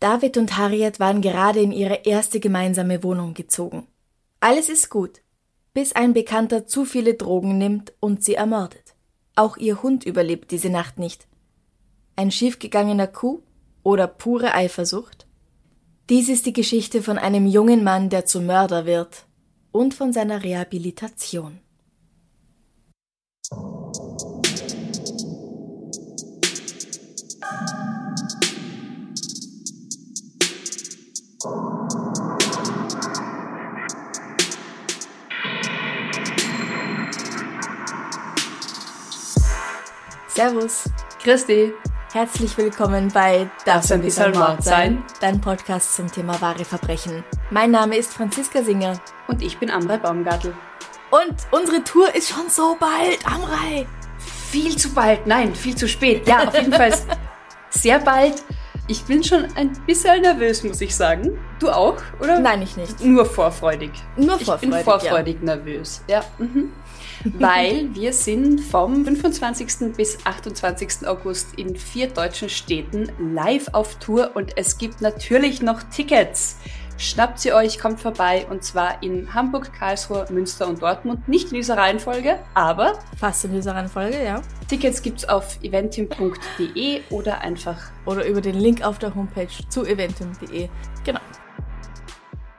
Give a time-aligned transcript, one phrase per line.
[0.00, 3.86] David und Harriet waren gerade in ihre erste gemeinsame Wohnung gezogen.
[4.40, 5.22] Alles ist gut,
[5.74, 8.94] bis ein Bekannter zu viele Drogen nimmt und sie ermordet.
[9.34, 11.26] Auch ihr Hund überlebt diese Nacht nicht.
[12.16, 13.42] Ein schiefgegangener Kuh
[13.82, 15.26] oder pure Eifersucht?
[16.08, 19.26] Dies ist die Geschichte von einem jungen Mann, der zum Mörder wird
[19.72, 21.60] und von seiner Rehabilitation.
[40.38, 40.84] Servus.
[41.20, 41.72] Christi.
[42.12, 45.02] Herzlich willkommen bei Darf ein bisschen Mord sein?
[45.20, 47.24] Dein Podcast zum Thema wahre Verbrechen.
[47.50, 49.00] Mein Name ist Franziska Singer.
[49.26, 50.54] Und ich bin Amrei Baumgartel.
[51.10, 53.88] Und unsere Tour ist schon so bald, Amrei.
[54.18, 56.28] Viel zu bald, nein, viel zu spät.
[56.28, 56.92] Ja, auf jeden Fall
[57.70, 58.44] sehr bald.
[58.86, 61.36] Ich bin schon ein bisschen nervös, muss ich sagen.
[61.58, 62.38] Du auch, oder?
[62.38, 63.00] Nein, ich nicht.
[63.00, 63.90] Nur vorfreudig.
[64.16, 64.62] Nur vorfreudig.
[64.62, 65.56] Ich bin vorfreudig ja.
[65.56, 66.04] nervös.
[66.06, 66.24] Ja.
[66.38, 66.70] Mhm.
[67.24, 69.94] Weil wir sind vom 25.
[69.96, 71.06] bis 28.
[71.06, 76.56] August in vier deutschen Städten live auf Tour und es gibt natürlich noch Tickets.
[76.96, 81.28] Schnappt sie euch, kommt vorbei und zwar in Hamburg, Karlsruhe, Münster und Dortmund.
[81.28, 84.42] Nicht in dieser Reihenfolge, aber fast in dieser Reihenfolge, ja.
[84.68, 90.68] Tickets gibt's auf eventim.de oder einfach oder über den Link auf der Homepage zu eventim.de.
[91.04, 91.20] Genau.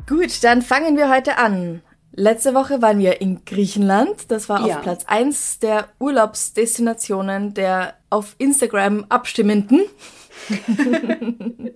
[0.08, 1.82] Gut, dann fangen wir heute an.
[2.12, 4.32] Letzte Woche waren wir in Griechenland.
[4.32, 4.78] Das war ja.
[4.78, 9.82] auf Platz 1 der Urlaubsdestinationen der auf Instagram Abstimmenden.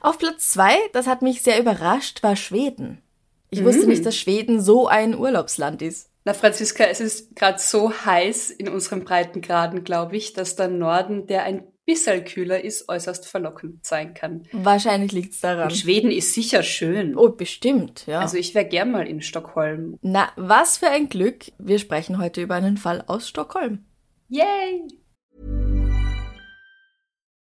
[0.00, 3.02] Auf Platz zwei, das hat mich sehr überrascht, war Schweden.
[3.50, 3.66] Ich mhm.
[3.66, 6.08] wusste nicht, dass Schweden so ein Urlaubsland ist.
[6.24, 11.26] Na, Franziska, es ist gerade so heiß in unseren Breitengraden, glaube ich, dass der Norden,
[11.26, 14.46] der ein bisschen kühler ist, äußerst verlockend sein kann.
[14.52, 15.64] Wahrscheinlich liegt es daran.
[15.68, 17.16] Und Schweden ist sicher schön.
[17.16, 18.20] Oh, bestimmt, ja.
[18.20, 19.98] Also ich wäre gern mal in Stockholm.
[20.02, 21.46] Na, was für ein Glück.
[21.58, 23.84] Wir sprechen heute über einen Fall aus Stockholm.
[24.28, 24.86] Yay!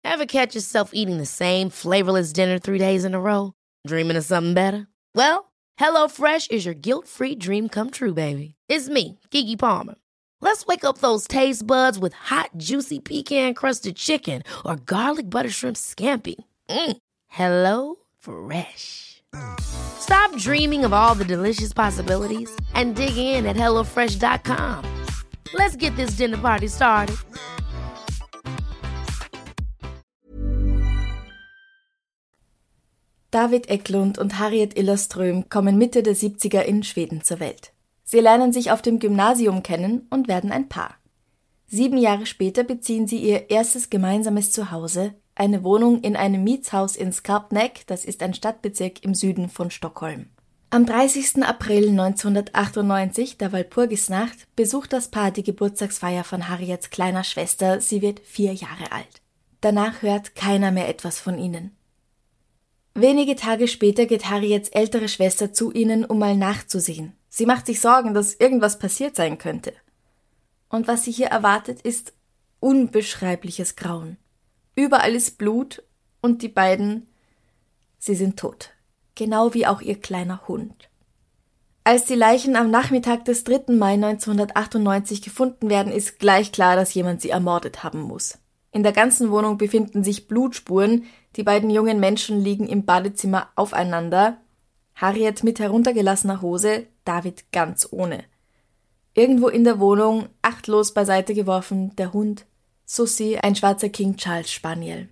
[0.03, 3.53] Ever catch yourself eating the same flavorless dinner three days in a row?
[3.87, 4.87] Dreaming of something better?
[5.15, 8.55] Well, HelloFresh is your guilt-free dream come true, baby.
[8.69, 9.95] It's me, Kiki Palmer.
[10.45, 15.75] Let's wake up those taste buds with hot, juicy pecan-crusted chicken or garlic butter shrimp
[15.75, 16.35] scampi.
[16.69, 16.97] Mm.
[17.27, 19.23] Hello Fresh.
[19.59, 24.85] Stop dreaming of all the delicious possibilities and dig in at HelloFresh.com.
[25.55, 27.17] Let's get this dinner party started.
[33.31, 37.74] David Eklund und Harriet Illerström kommen Mitte der 70er in Schweden zur Welt.
[38.05, 40.95] Sie lernen sich auf dem Gymnasium kennen und werden ein Paar.
[41.65, 47.11] Sieben Jahre später beziehen sie ihr erstes gemeinsames Zuhause, eine Wohnung in einem Mietshaus in
[47.11, 50.27] Skarpnäck, das ist ein Stadtbezirk im Süden von Stockholm.
[50.69, 51.43] Am 30.
[51.43, 58.19] April 1998, der Walpurgisnacht, besucht das Paar die Geburtstagsfeier von Harriets kleiner Schwester, sie wird
[58.19, 59.21] vier Jahre alt.
[59.61, 61.75] Danach hört keiner mehr etwas von ihnen.
[62.93, 67.13] Wenige Tage später geht Harriets ältere Schwester zu ihnen, um mal nachzusehen.
[67.37, 69.73] Sie macht sich Sorgen, dass irgendwas passiert sein könnte.
[70.69, 72.13] Und was sie hier erwartet, ist
[72.61, 74.15] unbeschreibliches Grauen.
[74.73, 75.83] Überall ist Blut
[76.21, 77.09] und die beiden,
[77.99, 78.69] sie sind tot.
[79.15, 80.89] Genau wie auch ihr kleiner Hund.
[81.83, 83.73] Als die Leichen am Nachmittag des 3.
[83.73, 88.37] Mai 1998 gefunden werden, ist gleich klar, dass jemand sie ermordet haben muss.
[88.71, 91.03] In der ganzen Wohnung befinden sich Blutspuren,
[91.35, 94.37] die beiden jungen Menschen liegen im Badezimmer aufeinander,
[94.95, 98.23] Harriet mit heruntergelassener Hose, David ganz ohne.
[99.13, 102.45] Irgendwo in der Wohnung, achtlos beiseite geworfen, der Hund,
[102.85, 105.09] Susie, ein schwarzer King Charles Spaniel.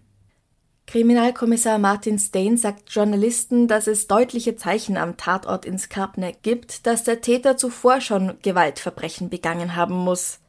[0.85, 7.03] Kriminalkommissar Martin Stain sagt Journalisten, dass es deutliche Zeichen am Tatort in Skarpneck gibt, dass
[7.03, 10.39] der Täter zuvor schon Gewaltverbrechen begangen haben muss.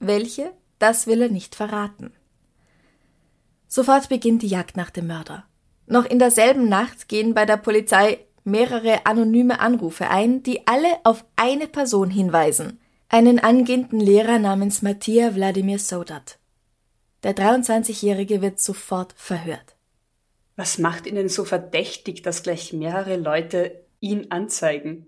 [0.00, 0.52] Welche?
[0.78, 2.12] Das will er nicht verraten.
[3.68, 5.44] Sofort beginnt die Jagd nach dem Mörder.
[5.86, 11.24] Noch in derselben Nacht gehen bei der Polizei mehrere anonyme Anrufe ein, die alle auf
[11.36, 12.80] eine Person hinweisen.
[13.08, 16.38] Einen angehenden Lehrer namens Mattia Wladimir Sodat.
[17.22, 19.76] Der 23-Jährige wird sofort verhört.
[20.56, 25.06] Was macht Ihnen so verdächtig, dass gleich mehrere Leute ihn anzeigen?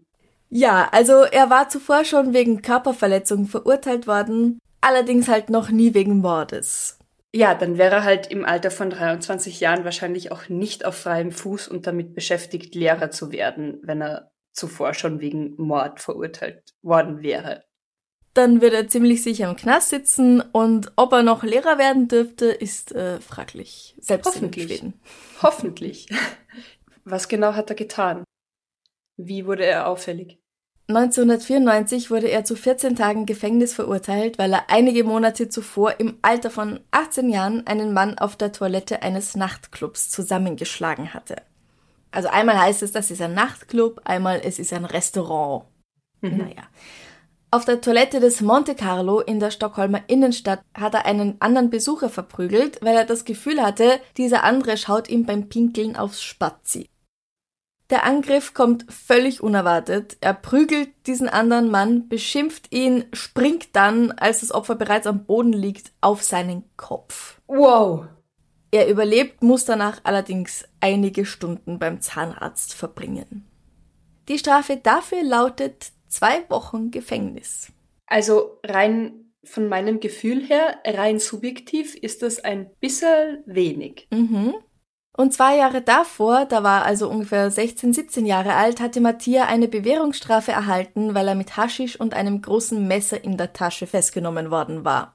[0.49, 6.19] Ja, also er war zuvor schon wegen Körperverletzung verurteilt worden, allerdings halt noch nie wegen
[6.19, 6.99] Mordes.
[7.35, 11.33] Ja, dann wäre er halt im Alter von 23 Jahren wahrscheinlich auch nicht auf freiem
[11.33, 17.23] Fuß und damit beschäftigt, Lehrer zu werden, wenn er zuvor schon wegen Mord verurteilt worden
[17.23, 17.65] wäre.
[18.35, 22.47] dann wird er ziemlich sicher im Knast sitzen und ob er noch Lehrer werden dürfte,
[22.47, 23.95] ist äh, fraglich.
[24.01, 24.65] Selbst Hoffentlich.
[24.65, 25.01] in Schweden.
[25.43, 26.09] Hoffentlich.
[27.05, 28.25] Was genau hat er getan?
[29.17, 30.42] Wie wurde er auffällig?
[30.97, 36.51] 1994 wurde er zu 14 Tagen Gefängnis verurteilt, weil er einige Monate zuvor im Alter
[36.51, 41.37] von 18 Jahren einen Mann auf der Toilette eines Nachtclubs zusammengeschlagen hatte.
[42.11, 45.65] Also einmal heißt es, das ist ein Nachtclub, einmal es ist ein Restaurant.
[46.21, 46.37] Mhm.
[46.39, 46.63] Naja.
[47.51, 52.09] Auf der Toilette des Monte Carlo in der Stockholmer Innenstadt hat er einen anderen Besucher
[52.09, 56.89] verprügelt, weil er das Gefühl hatte, dieser andere schaut ihm beim Pinkeln aufs Spazi.
[57.93, 60.17] Der Angriff kommt völlig unerwartet.
[60.23, 65.53] Er prügelt diesen anderen Mann, beschimpft ihn, springt dann, als das Opfer bereits am Boden
[65.53, 67.43] liegt, auf seinen Kopf.
[67.49, 68.07] Wow.
[68.71, 73.47] Er überlebt, muss danach allerdings einige Stunden beim Zahnarzt verbringen.
[74.27, 77.73] Die Strafe dafür lautet zwei Wochen Gefängnis.
[78.07, 84.09] Also rein von meinem Gefühl her, rein subjektiv, ist das ein bisschen wenig.
[84.11, 84.55] Mhm.
[85.15, 89.69] Und zwei Jahre davor, da war also ungefähr 16, 17 Jahre alt, hatte Mattia eine
[89.69, 94.85] Bewährungsstrafe erhalten, weil er mit Haschisch und einem großen Messer in der Tasche festgenommen worden
[94.85, 95.15] war.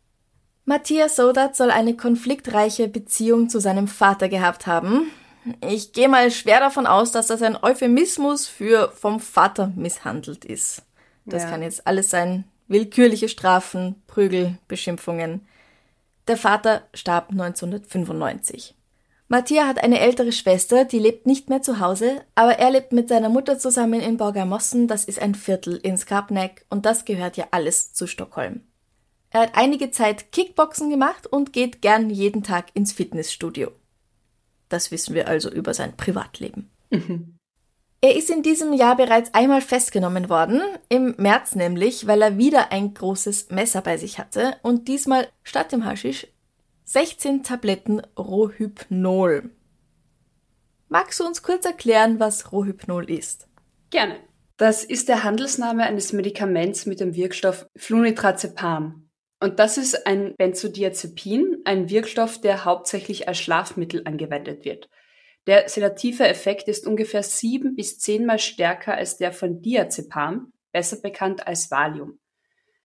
[0.66, 5.10] Matthias Sodat soll eine konfliktreiche Beziehung zu seinem Vater gehabt haben.
[5.68, 10.84] Ich gehe mal schwer davon aus, dass das ein Euphemismus für vom Vater misshandelt ist.
[11.26, 11.50] Das Ja.
[11.50, 12.44] kann jetzt alles sein.
[12.68, 15.48] Willkürliche Strafen, Prügel, Beschimpfungen.
[16.28, 18.76] Der Vater starb 1995.
[19.30, 23.10] Mattia hat eine ältere Schwester, die lebt nicht mehr zu Hause, aber er lebt mit
[23.10, 27.48] seiner Mutter zusammen in Borgamossen, das ist ein Viertel in Skarpnäck und das gehört ja
[27.52, 28.62] alles zu Stockholm.
[29.32, 33.72] Er hat einige Zeit Kickboxen gemacht und geht gern jeden Tag ins Fitnessstudio.
[34.70, 36.72] Das wissen wir also über sein Privatleben.
[38.00, 42.72] Er ist in diesem Jahr bereits einmal festgenommen worden, im März nämlich, weil er wieder
[42.72, 46.28] ein großes Messer bei sich hatte und diesmal statt dem Haschisch
[46.90, 49.50] 16 Tabletten Rohypnol.
[50.88, 53.50] Magst du uns kurz erklären, was Rohypnol ist?
[53.90, 54.22] Gerne.
[54.56, 59.10] Das ist der Handelsname eines Medikaments mit dem Wirkstoff Flunitrazepam.
[59.42, 64.90] Und das ist ein Benzodiazepin, ein Wirkstoff, der hauptsächlich als Schlafmittel angewendet wird.
[65.46, 71.48] Der sedative Effekt ist ungefähr sieben bis zehnmal stärker als der von Diazepam, besser bekannt
[71.48, 72.20] als Valium.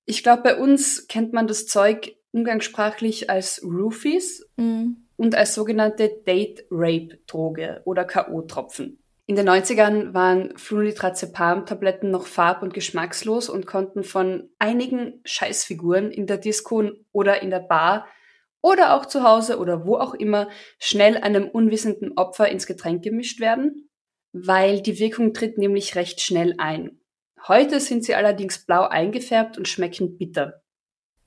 [0.06, 5.08] Ich glaube, bei uns kennt man das Zeug umgangssprachlich als Roofies Mhm.
[5.16, 8.98] und als sogenannte Date-Rape-Droge oder K.O.-Tropfen.
[9.26, 16.26] In den 90ern waren Flunitrazepam-Tabletten noch farb- und geschmackslos und konnten von einigen Scheißfiguren in
[16.26, 16.82] der Disco
[17.12, 18.08] oder in der Bar
[18.62, 20.48] oder auch zu Hause oder wo auch immer
[20.78, 23.88] schnell einem unwissenden Opfer ins Getränk gemischt werden,
[24.32, 27.00] weil die Wirkung tritt nämlich recht schnell ein.
[27.46, 30.61] Heute sind sie allerdings blau eingefärbt und schmecken bitter.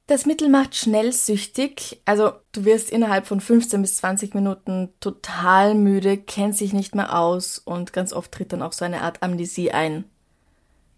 [0.07, 5.73] Das Mittel macht schnell süchtig, also du wirst innerhalb von 15 bis 20 Minuten total
[5.73, 9.23] müde, kennst dich nicht mehr aus und ganz oft tritt dann auch so eine Art
[9.23, 10.05] Amnesie ein,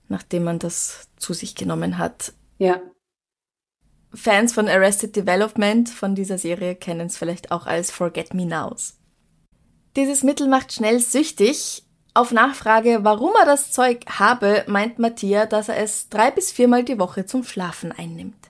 [0.10, 2.34] nachdem man das zu sich genommen hat.
[2.58, 2.82] Ja,
[4.14, 8.98] Fans von Arrested Development von dieser Serie kennen es vielleicht auch als Forget Me Nows.
[9.96, 11.84] Dieses Mittel macht schnell süchtig.
[12.14, 16.84] Auf Nachfrage, warum er das Zeug habe, meint Mattia, dass er es drei bis viermal
[16.84, 18.50] die Woche zum Schlafen einnimmt.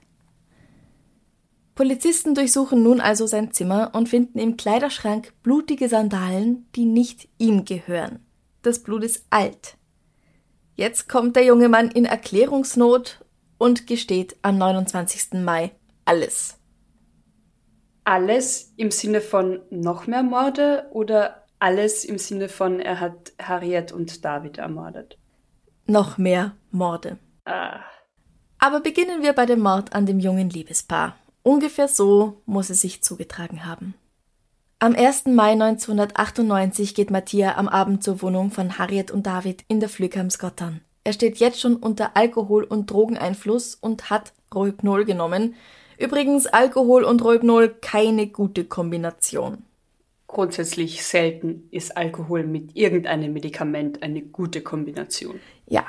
[1.77, 7.65] Polizisten durchsuchen nun also sein Zimmer und finden im Kleiderschrank blutige Sandalen, die nicht ihm
[7.65, 8.25] gehören.
[8.63, 9.77] Das Blut ist alt.
[10.75, 13.23] Jetzt kommt der junge Mann in Erklärungsnot
[13.59, 15.33] und gesteht am 29.
[15.43, 15.71] Mai
[16.03, 16.57] alles.
[18.03, 23.91] alles im Sinne von noch mehr Morde oder alles im Sinne von er hat Harriet
[23.91, 25.19] und David ermordet?
[25.85, 27.17] Noch mehr Morde.
[27.45, 27.81] Ah,
[28.57, 31.15] Aber beginnen wir bei dem Mord an dem jungen Liebespaar.
[31.47, 33.93] Ungefähr so muss es sich zugetragen haben.
[34.79, 35.27] Am 1.
[35.27, 40.81] Mai 1998 geht Mattia am Abend zur Wohnung von Harriet und David in der Flügheim-Skottan.
[41.05, 45.55] Er steht jetzt schon unter Alkohol- und Drogeneinfluss und hat Rohypnol genommen.
[45.97, 49.63] Übrigens Alkohol und Rohypnol keine gute Kombination.
[50.27, 55.39] grundsätzlich selten ist Alkohol mit irgendeinem Medikament eine gute Kombination.
[55.65, 55.85] Ja.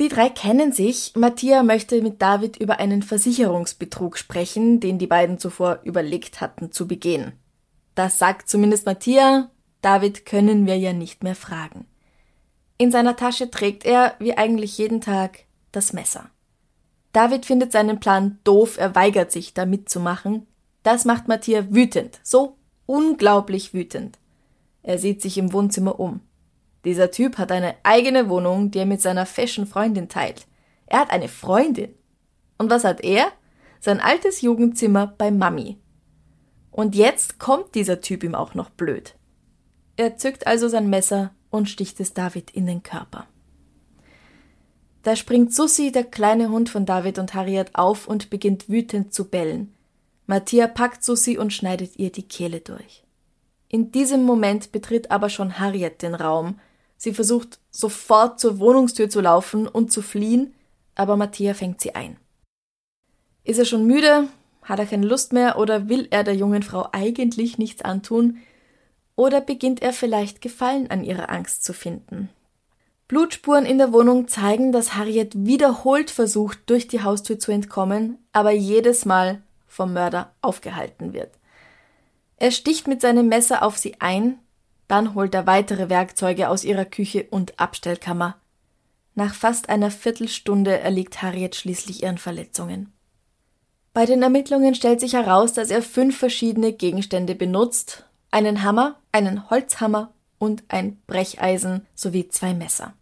[0.00, 1.12] Die drei kennen sich.
[1.14, 6.88] Mattia möchte mit David über einen Versicherungsbetrug sprechen, den die beiden zuvor überlegt hatten zu
[6.88, 7.32] begehen.
[7.94, 9.50] Das sagt zumindest Mattia.
[9.82, 11.86] David können wir ja nicht mehr fragen.
[12.78, 16.30] In seiner Tasche trägt er, wie eigentlich jeden Tag, das Messer.
[17.12, 20.46] David findet seinen Plan doof, er weigert sich, da mitzumachen.
[20.82, 22.56] Das macht Mattia wütend, so
[22.86, 24.18] unglaublich wütend.
[24.82, 26.20] Er sieht sich im Wohnzimmer um.
[26.84, 30.46] Dieser Typ hat eine eigene Wohnung, die er mit seiner Fashion-Freundin teilt.
[30.86, 31.94] Er hat eine Freundin.
[32.58, 33.26] Und was hat er?
[33.80, 35.78] Sein altes Jugendzimmer bei Mami.
[36.70, 39.14] Und jetzt kommt dieser Typ ihm auch noch blöd.
[39.96, 43.26] Er zückt also sein Messer und sticht es David in den Körper.
[45.02, 49.28] Da springt Sussi, der kleine Hund von David und Harriet, auf und beginnt wütend zu
[49.28, 49.74] bellen.
[50.26, 53.04] Mattia packt Sussi und schneidet ihr die Kehle durch.
[53.68, 56.60] In diesem Moment betritt aber schon Harriet den Raum.
[57.02, 60.54] Sie versucht sofort zur Wohnungstür zu laufen und zu fliehen,
[60.94, 62.16] aber Mattia fängt sie ein.
[63.42, 64.28] Ist er schon müde?
[64.62, 68.38] Hat er keine Lust mehr oder will er der jungen Frau eigentlich nichts antun?
[69.16, 72.28] Oder beginnt er vielleicht Gefallen an ihrer Angst zu finden?
[73.08, 78.52] Blutspuren in der Wohnung zeigen, dass Harriet wiederholt versucht, durch die Haustür zu entkommen, aber
[78.52, 81.32] jedes Mal vom Mörder aufgehalten wird.
[82.36, 84.38] Er sticht mit seinem Messer auf sie ein,
[84.88, 88.36] dann holt er weitere Werkzeuge aus ihrer Küche und Abstellkammer.
[89.14, 92.92] Nach fast einer Viertelstunde erliegt Harriet schließlich ihren Verletzungen.
[93.92, 99.50] Bei den Ermittlungen stellt sich heraus, dass er fünf verschiedene Gegenstände benutzt, einen Hammer, einen
[99.50, 102.94] Holzhammer und ein Brecheisen sowie zwei Messer.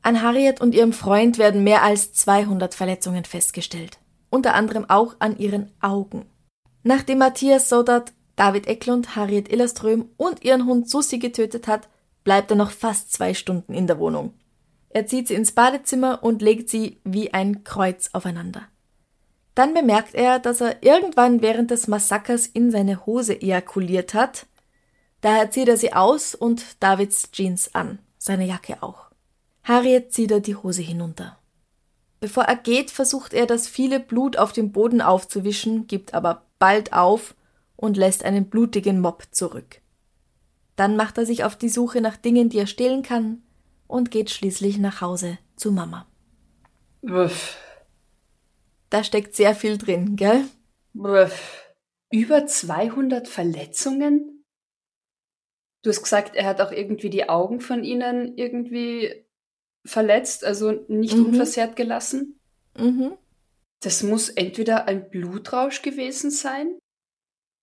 [0.00, 3.98] An Harriet und ihrem Freund werden mehr als 200 Verletzungen festgestellt,
[4.30, 6.26] unter anderem auch an ihren Augen.
[6.82, 11.88] Nachdem Matthias Sodat, David Eklund, Harriet Illerström und ihren Hund Susi getötet hat,
[12.22, 14.34] bleibt er noch fast zwei Stunden in der Wohnung.
[14.90, 18.62] Er zieht sie ins Badezimmer und legt sie wie ein Kreuz aufeinander.
[19.54, 24.46] Dann bemerkt er, dass er irgendwann während des Massakers in seine Hose ejakuliert hat.
[25.22, 29.10] Daher zieht er sie aus und Davids Jeans an, seine Jacke auch.
[29.64, 31.38] Harriet zieht er die Hose hinunter.
[32.20, 36.92] Bevor er geht, versucht er, das viele Blut auf dem Boden aufzuwischen, gibt aber bald
[36.92, 37.34] auf
[37.76, 39.80] und lässt einen blutigen Mob zurück.
[40.76, 43.42] Dann macht er sich auf die Suche nach Dingen, die er stehlen kann,
[43.86, 46.06] und geht schließlich nach Hause zu Mama.
[47.02, 47.56] Uff.
[48.90, 50.44] Da steckt sehr viel drin, gell?
[50.94, 51.74] Uff.
[52.10, 54.44] Über 200 Verletzungen?
[55.82, 59.24] Du hast gesagt, er hat auch irgendwie die Augen von ihnen irgendwie
[59.84, 61.26] verletzt, also nicht mhm.
[61.26, 62.40] unversehrt gelassen.
[62.76, 63.16] Mhm.
[63.80, 66.76] Das muss entweder ein Blutrausch gewesen sein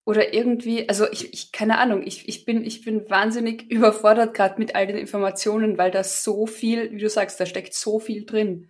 [0.05, 4.59] oder irgendwie, also ich, ich keine Ahnung, ich, ich, bin, ich bin wahnsinnig überfordert gerade
[4.59, 8.25] mit all den Informationen, weil da so viel, wie du sagst, da steckt so viel
[8.25, 8.69] drin.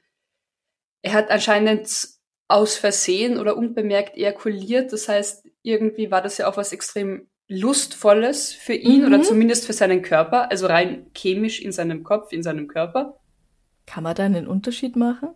[1.01, 2.07] Er hat anscheinend
[2.47, 8.53] aus Versehen oder unbemerkt ejakuliert, das heißt, irgendwie war das ja auch was extrem Lustvolles
[8.53, 9.07] für ihn mhm.
[9.07, 13.19] oder zumindest für seinen Körper, also rein chemisch in seinem Kopf, in seinem Körper.
[13.85, 15.29] Kann man da einen Unterschied machen?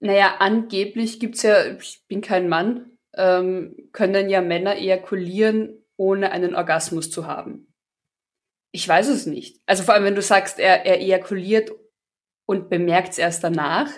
[0.00, 6.54] Naja, angeblich gibt's ja, ich bin kein Mann, ähm, können ja Männer ejakulieren, ohne einen
[6.54, 7.72] Orgasmus zu haben.
[8.72, 9.60] Ich weiß es nicht.
[9.66, 11.72] Also vor allem, wenn du sagst, er, er ejakuliert
[12.44, 13.88] und bemerkt es erst danach,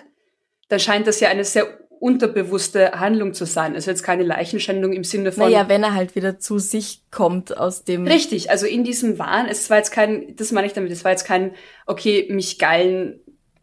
[0.69, 3.75] dann scheint das ja eine sehr unterbewusste Handlung zu sein.
[3.75, 5.43] Also jetzt keine Leichenschändung im Sinne von.
[5.43, 8.07] Naja, wenn er halt wieder zu sich kommt aus dem.
[8.07, 11.11] Richtig, also in diesem Wahn, es war jetzt kein, das meine ich damit, es war
[11.11, 11.53] jetzt kein,
[11.85, 13.19] okay, mich geilen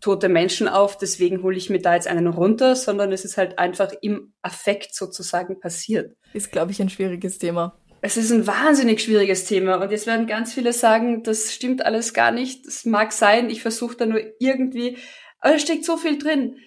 [0.06, 3.58] tote Menschen auf, deswegen hole ich mir da jetzt einen runter, sondern es ist halt
[3.58, 6.16] einfach im Affekt sozusagen passiert.
[6.32, 7.76] Ist, glaube ich, ein schwieriges Thema.
[8.02, 12.14] Es ist ein wahnsinnig schwieriges Thema und jetzt werden ganz viele sagen, das stimmt alles
[12.14, 12.64] gar nicht.
[12.68, 14.96] Das mag sein, ich versuche da nur irgendwie,
[15.40, 16.58] aber da steckt so viel drin.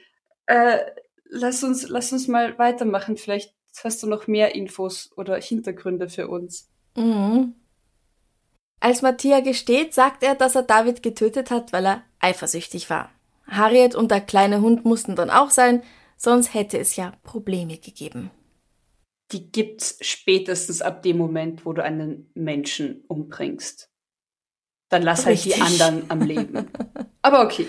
[0.48, 0.80] Äh,
[1.30, 3.16] lass uns, lass uns mal weitermachen.
[3.16, 6.70] Vielleicht hast du noch mehr Infos oder Hintergründe für uns.
[6.98, 7.56] Mhm.
[8.82, 13.12] Als Mattia gesteht, sagt er, dass er David getötet hat, weil er eifersüchtig war.
[13.50, 15.84] Harriet und der kleine Hund mussten dann auch sein,
[16.18, 18.32] sonst hätte es ja Probleme gegeben.
[19.32, 23.92] Die gibt's spätestens ab dem Moment, wo du einen Menschen umbringst.
[24.90, 25.60] Dann lass Richtig.
[25.60, 26.68] halt die anderen am Leben.
[27.22, 27.68] Aber okay.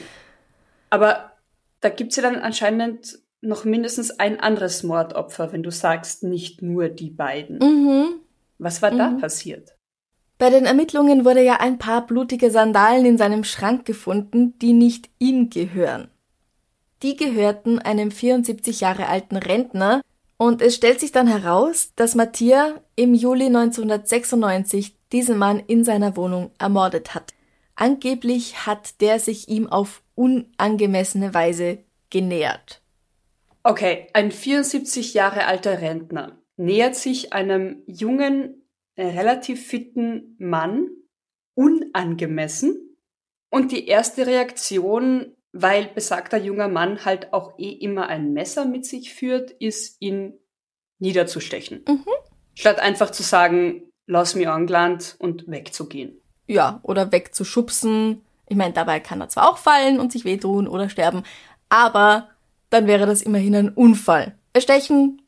[0.88, 1.32] Aber
[1.80, 6.88] da gibt's ja dann anscheinend noch mindestens ein anderes Mordopfer, wenn du sagst, nicht nur
[6.88, 7.58] die beiden.
[7.58, 8.20] Mhm.
[8.58, 8.98] Was war mhm.
[8.98, 9.76] da passiert?
[10.40, 15.10] Bei den Ermittlungen wurde ja ein paar blutige Sandalen in seinem Schrank gefunden, die nicht
[15.18, 16.08] ihm gehören.
[17.02, 20.00] Die gehörten einem 74 Jahre alten Rentner
[20.38, 26.16] und es stellt sich dann heraus, dass Mattia im Juli 1996 diesen Mann in seiner
[26.16, 27.34] Wohnung ermordet hat.
[27.74, 32.80] Angeblich hat der sich ihm auf unangemessene Weise genähert.
[33.62, 38.59] Okay, ein 74 Jahre alter Rentner nähert sich einem jungen
[38.96, 40.88] relativ fitten Mann
[41.54, 42.96] unangemessen.
[43.50, 48.86] Und die erste Reaktion, weil besagter junger Mann halt auch eh immer ein Messer mit
[48.86, 50.34] sich führt, ist ihn
[50.98, 51.84] niederzustechen.
[51.88, 52.04] Mhm.
[52.54, 56.20] Statt einfach zu sagen, lass mich angland und wegzugehen.
[56.46, 58.22] Ja, oder wegzuschubsen.
[58.46, 61.22] Ich meine, dabei kann er zwar auch fallen und sich wehtun oder sterben,
[61.68, 62.28] aber
[62.70, 65.22] dann wäre das immerhin ein Unfall Erstechen,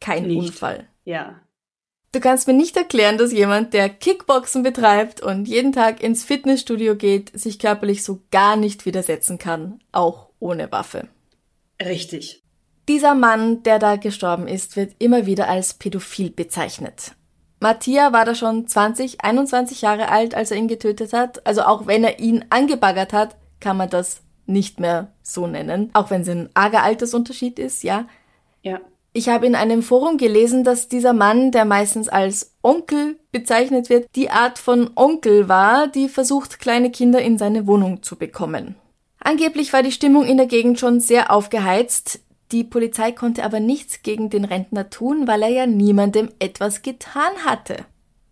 [0.00, 0.38] kein Nicht.
[0.38, 0.88] Unfall.
[1.04, 1.40] Ja.
[2.14, 6.94] Du kannst mir nicht erklären, dass jemand, der Kickboxen betreibt und jeden Tag ins Fitnessstudio
[6.94, 11.08] geht, sich körperlich so gar nicht widersetzen kann, auch ohne Waffe.
[11.82, 12.40] Richtig.
[12.86, 17.16] Dieser Mann, der da gestorben ist, wird immer wieder als pädophil bezeichnet.
[17.58, 21.44] Mattia war da schon 20, 21 Jahre alt, als er ihn getötet hat.
[21.44, 25.90] Also auch wenn er ihn angebaggert hat, kann man das nicht mehr so nennen.
[25.94, 28.06] Auch wenn es ein arger Altersunterschied ist, ja.
[28.62, 28.80] Ja.
[29.16, 34.08] Ich habe in einem Forum gelesen, dass dieser Mann, der meistens als Onkel bezeichnet wird,
[34.16, 38.74] die Art von Onkel war, die versucht, kleine Kinder in seine Wohnung zu bekommen.
[39.20, 42.20] Angeblich war die Stimmung in der Gegend schon sehr aufgeheizt.
[42.50, 47.32] Die Polizei konnte aber nichts gegen den Rentner tun, weil er ja niemandem etwas getan
[47.44, 47.84] hatte.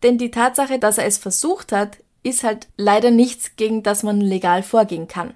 [0.03, 4.21] Denn die Tatsache, dass er es versucht hat, ist halt leider nichts, gegen das man
[4.21, 5.35] legal vorgehen kann.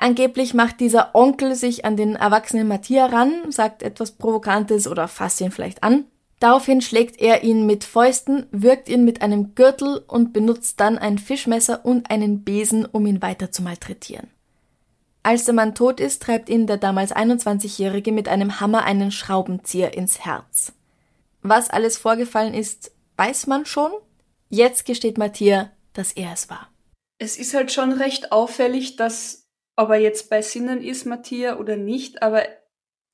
[0.00, 5.40] Angeblich macht dieser Onkel sich an den erwachsenen Mattia ran, sagt etwas Provokantes oder fasst
[5.40, 6.04] ihn vielleicht an.
[6.38, 11.18] Daraufhin schlägt er ihn mit Fäusten, wirkt ihn mit einem Gürtel und benutzt dann ein
[11.18, 14.30] Fischmesser und einen Besen, um ihn weiter zu malträtieren.
[15.24, 19.94] Als der Mann tot ist, treibt ihn der damals 21-Jährige mit einem Hammer einen Schraubenzieher
[19.94, 20.72] ins Herz.
[21.42, 23.90] Was alles vorgefallen ist, weiß man schon.
[24.48, 26.68] Jetzt gesteht Mattia, dass er es war.
[27.18, 29.47] Es ist halt schon recht auffällig, dass
[29.78, 32.42] ob er jetzt bei Sinnen ist, Matthias, oder nicht, aber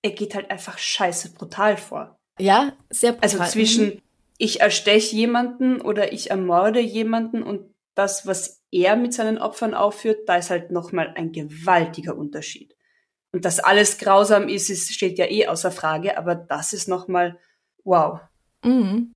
[0.03, 2.19] er geht halt einfach scheiße brutal vor.
[2.39, 3.41] Ja, sehr brutal.
[3.41, 4.03] Also zwischen
[4.39, 10.27] ich ersteche jemanden oder ich ermorde jemanden und das, was er mit seinen Opfern aufführt,
[10.27, 12.75] da ist halt nochmal ein gewaltiger Unterschied.
[13.31, 17.39] Und dass alles grausam ist, ist, steht ja eh außer Frage, aber das ist nochmal
[17.85, 18.21] wow.
[18.65, 19.13] Mhm.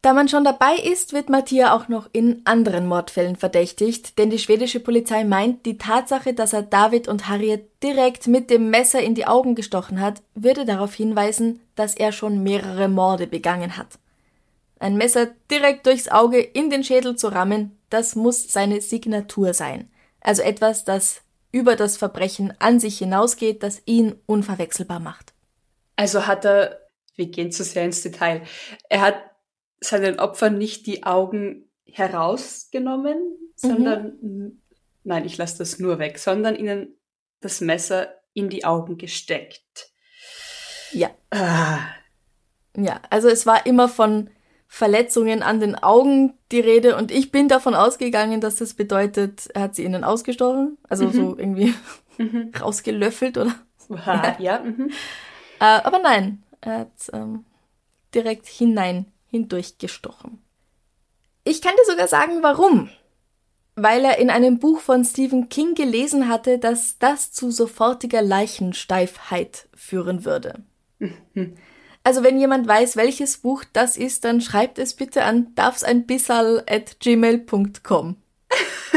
[0.00, 4.38] Da man schon dabei ist, wird Mattia auch noch in anderen Mordfällen verdächtigt, denn die
[4.38, 9.16] schwedische Polizei meint, die Tatsache, dass er David und Harriet direkt mit dem Messer in
[9.16, 13.98] die Augen gestochen hat, würde darauf hinweisen, dass er schon mehrere Morde begangen hat.
[14.78, 19.90] Ein Messer direkt durchs Auge in den Schädel zu rammen, das muss seine Signatur sein.
[20.20, 25.32] Also etwas, das über das Verbrechen an sich hinausgeht, das ihn unverwechselbar macht.
[25.96, 26.78] Also hat er,
[27.16, 28.42] wir gehen zu sehr ins Detail,
[28.88, 29.27] er hat
[29.80, 33.18] seinen Opfern nicht die Augen herausgenommen,
[33.54, 34.62] sondern, mhm.
[35.04, 36.96] nein, ich lasse das nur weg, sondern ihnen
[37.40, 39.90] das Messer in die Augen gesteckt.
[40.92, 41.10] Ja.
[41.30, 41.80] Ah.
[42.76, 44.30] Ja, also es war immer von
[44.68, 49.62] Verletzungen an den Augen die Rede und ich bin davon ausgegangen, dass das bedeutet, er
[49.62, 51.12] hat sie ihnen ausgestochen, also mhm.
[51.12, 51.74] so irgendwie
[52.18, 52.52] mhm.
[52.60, 53.54] rausgelöffelt oder.
[53.88, 54.36] ja.
[54.38, 54.90] ja mhm.
[55.60, 57.44] äh, aber nein, er hat ähm,
[58.14, 60.42] direkt hinein hindurchgestochen.
[61.44, 62.90] Ich kann dir sogar sagen, warum.
[63.74, 69.68] Weil er in einem Buch von Stephen King gelesen hatte, dass das zu sofortiger Leichensteifheit
[69.74, 70.62] führen würde.
[72.02, 77.00] Also wenn jemand weiß, welches Buch das ist, dann schreibt es bitte an darfseinbissal at
[77.00, 78.16] gmail.com.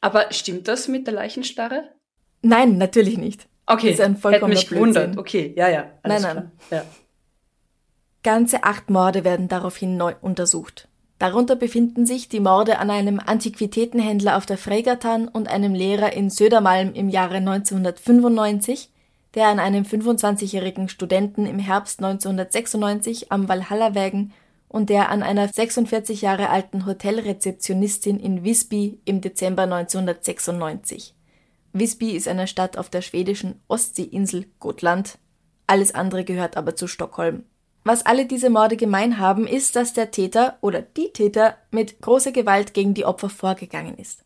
[0.00, 1.90] Aber stimmt das mit der Leichenstarre?
[2.42, 3.46] Nein, natürlich nicht.
[3.66, 5.18] Okay, das ist ein vollkommener Hätte mich gewundert.
[5.18, 5.92] Okay, ja, ja.
[6.02, 6.52] Nein, nein.
[6.70, 6.84] Ja.
[8.22, 10.88] Ganze acht Morde werden daraufhin neu untersucht.
[11.18, 16.30] Darunter befinden sich die Morde an einem Antiquitätenhändler auf der Fregatan und einem Lehrer in
[16.30, 18.90] Södermalm im Jahre 1995,
[19.34, 24.32] der an einem 25-jährigen Studenten im Herbst 1996 am Walhalla-Wägen
[24.68, 31.14] und der an einer 46 Jahre alten Hotelrezeptionistin in Visby im Dezember 1996.
[31.72, 35.18] Visby ist eine Stadt auf der schwedischen Ostseeinsel Gotland.
[35.66, 37.44] Alles andere gehört aber zu Stockholm.
[37.82, 42.32] Was alle diese Morde gemein haben, ist, dass der Täter oder die Täter mit großer
[42.32, 44.24] Gewalt gegen die Opfer vorgegangen ist.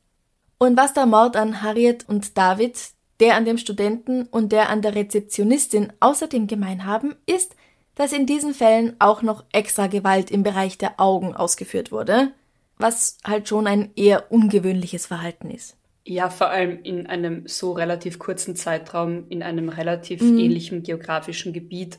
[0.58, 2.78] Und was der Mord an Harriet und David,
[3.20, 7.54] der an dem Studenten und der an der Rezeptionistin außerdem gemein haben, ist,
[7.94, 12.32] dass in diesen Fällen auch noch extra Gewalt im Bereich der Augen ausgeführt wurde,
[12.76, 15.76] was halt schon ein eher ungewöhnliches Verhalten ist.
[16.04, 20.38] Ja, vor allem in einem so relativ kurzen Zeitraum, in einem relativ mhm.
[20.38, 21.98] ähnlichen geografischen Gebiet.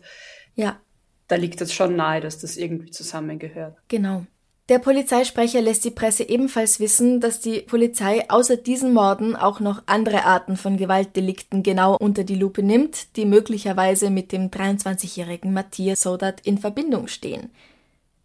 [0.55, 0.79] Ja
[1.27, 3.77] da liegt es schon nahe, dass das irgendwie zusammengehört.
[3.87, 4.25] Genau.
[4.67, 9.83] Der Polizeisprecher lässt die Presse ebenfalls wissen, dass die Polizei außer diesen Morden auch noch
[9.85, 16.01] andere Arten von Gewaltdelikten genau unter die Lupe nimmt, die möglicherweise mit dem 23-jährigen Matthias
[16.01, 17.51] Sodat in Verbindung stehen.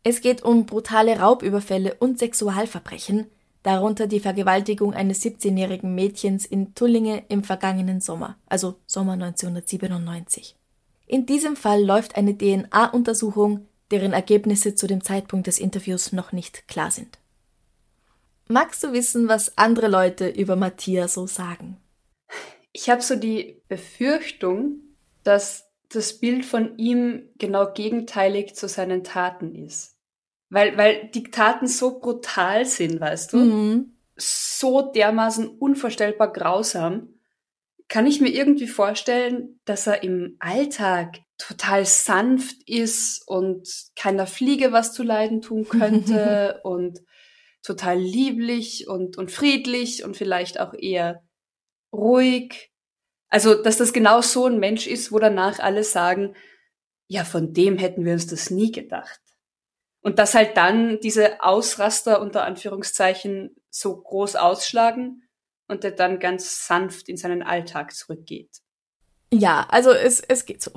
[0.02, 3.26] Es geht um brutale Raubüberfälle und Sexualverbrechen,
[3.62, 10.56] darunter die Vergewaltigung eines 17-jährigen Mädchens in Tullinge im vergangenen Sommer, also Sommer 1997.
[11.10, 16.68] In diesem Fall läuft eine DNA-Untersuchung, deren Ergebnisse zu dem Zeitpunkt des Interviews noch nicht
[16.68, 17.18] klar sind.
[18.46, 21.78] Magst du wissen, was andere Leute über Matthias so sagen?
[22.70, 24.76] Ich habe so die Befürchtung,
[25.24, 29.96] dass das Bild von ihm genau gegenteilig zu seinen Taten ist.
[30.48, 33.36] Weil, weil die Taten so brutal sind, weißt du?
[33.38, 33.92] Mhm.
[34.14, 37.08] So dermaßen unvorstellbar grausam.
[37.90, 44.70] Kann ich mir irgendwie vorstellen, dass er im Alltag total sanft ist und keiner Fliege
[44.70, 47.00] was zu leiden tun könnte und
[47.64, 51.24] total lieblich und, und friedlich und vielleicht auch eher
[51.92, 52.70] ruhig.
[53.28, 56.36] Also, dass das genau so ein Mensch ist, wo danach alle sagen,
[57.08, 59.20] ja, von dem hätten wir uns das nie gedacht.
[60.00, 65.24] Und dass halt dann diese Ausraster unter Anführungszeichen so groß ausschlagen
[65.70, 68.58] und der dann ganz sanft in seinen Alltag zurückgeht.
[69.32, 70.72] Ja, also es, es geht so.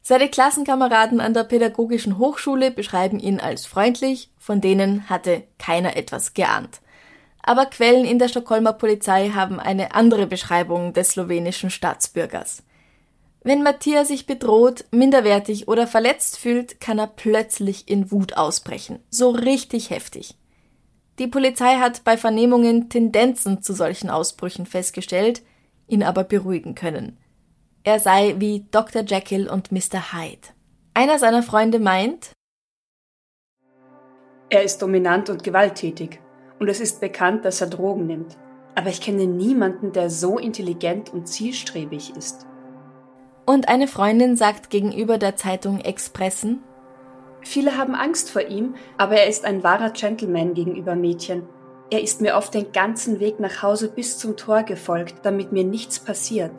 [0.00, 6.32] Seine Klassenkameraden an der Pädagogischen Hochschule beschreiben ihn als freundlich, von denen hatte keiner etwas
[6.32, 6.80] geahnt.
[7.42, 12.62] Aber Quellen in der Stockholmer Polizei haben eine andere Beschreibung des slowenischen Staatsbürgers.
[13.42, 19.00] Wenn Matthias sich bedroht, minderwertig oder verletzt fühlt, kann er plötzlich in Wut ausbrechen.
[19.10, 20.37] So richtig heftig.
[21.18, 25.42] Die Polizei hat bei Vernehmungen Tendenzen zu solchen Ausbrüchen festgestellt,
[25.88, 27.18] ihn aber beruhigen können.
[27.82, 29.02] Er sei wie Dr.
[29.02, 30.12] Jekyll und Mr.
[30.12, 30.48] Hyde.
[30.94, 32.32] Einer seiner Freunde meint,
[34.50, 36.20] er ist dominant und gewalttätig
[36.58, 38.36] und es ist bekannt, dass er Drogen nimmt.
[38.74, 42.46] Aber ich kenne niemanden, der so intelligent und zielstrebig ist.
[43.44, 46.62] Und eine Freundin sagt gegenüber der Zeitung Expressen,
[47.48, 51.48] Viele haben Angst vor ihm, aber er ist ein wahrer Gentleman gegenüber Mädchen.
[51.90, 55.64] Er ist mir oft den ganzen Weg nach Hause bis zum Tor gefolgt, damit mir
[55.64, 56.52] nichts passiert.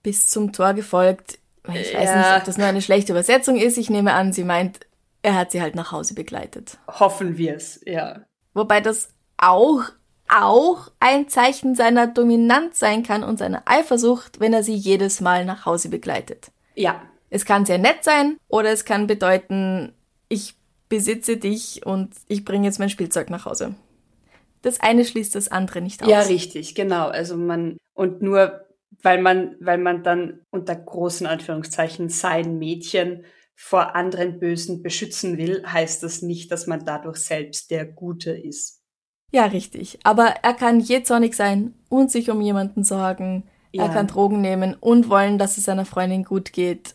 [0.00, 1.40] Bis zum Tor gefolgt.
[1.74, 2.18] Ich weiß ja.
[2.18, 3.76] nicht, ob das nur eine schlechte Übersetzung ist.
[3.76, 4.86] Ich nehme an, sie meint,
[5.22, 6.78] er hat sie halt nach Hause begleitet.
[6.86, 8.20] Hoffen wir es, ja.
[8.54, 9.82] Wobei das auch,
[10.28, 15.44] auch ein Zeichen seiner Dominanz sein kann und seiner Eifersucht, wenn er sie jedes Mal
[15.44, 16.52] nach Hause begleitet.
[16.76, 17.02] Ja.
[17.34, 19.94] Es kann sehr nett sein oder es kann bedeuten,
[20.28, 20.54] ich
[20.90, 23.74] besitze dich und ich bringe jetzt mein Spielzeug nach Hause.
[24.60, 26.10] Das eine schließt das andere nicht aus.
[26.10, 27.08] Ja, richtig, genau.
[27.08, 28.66] Also man, und nur
[29.00, 35.64] weil man, weil man dann unter großen Anführungszeichen sein Mädchen vor anderen Bösen beschützen will,
[35.66, 38.82] heißt das nicht, dass man dadurch selbst der Gute ist.
[39.30, 39.98] Ja, richtig.
[40.02, 43.44] Aber er kann jähzornig sein und sich um jemanden sorgen.
[43.72, 43.84] Ja.
[43.84, 46.94] Er kann Drogen nehmen und wollen, dass es seiner Freundin gut geht.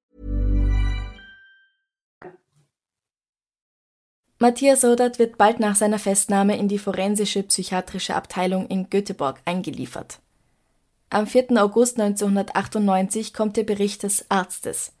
[4.41, 10.17] Matthias Sodat wird bald nach seiner Festnahme in die forensische psychiatrische Abteilung in Göteborg eingeliefert.
[11.11, 11.61] Am 4.
[11.61, 14.93] August 1998 kommt der Bericht des Arztes.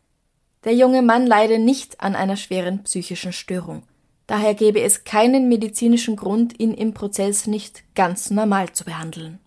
[0.63, 3.81] Der junge Mann leide nicht an einer schweren psychischen Störung.
[4.27, 9.39] Daher gebe es keinen medizinischen Grund, ihn im Prozess nicht ganz normal zu behandeln.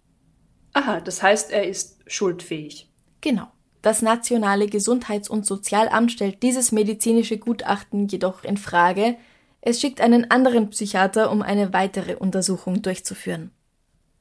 [0.73, 2.91] Aha, das heißt, er ist schuldfähig.
[3.21, 3.47] Genau.
[3.81, 9.17] Das Nationale Gesundheits- und Sozialamt stellt dieses medizinische Gutachten jedoch in Frage,
[9.67, 13.51] es schickt einen anderen Psychiater, um eine weitere Untersuchung durchzuführen.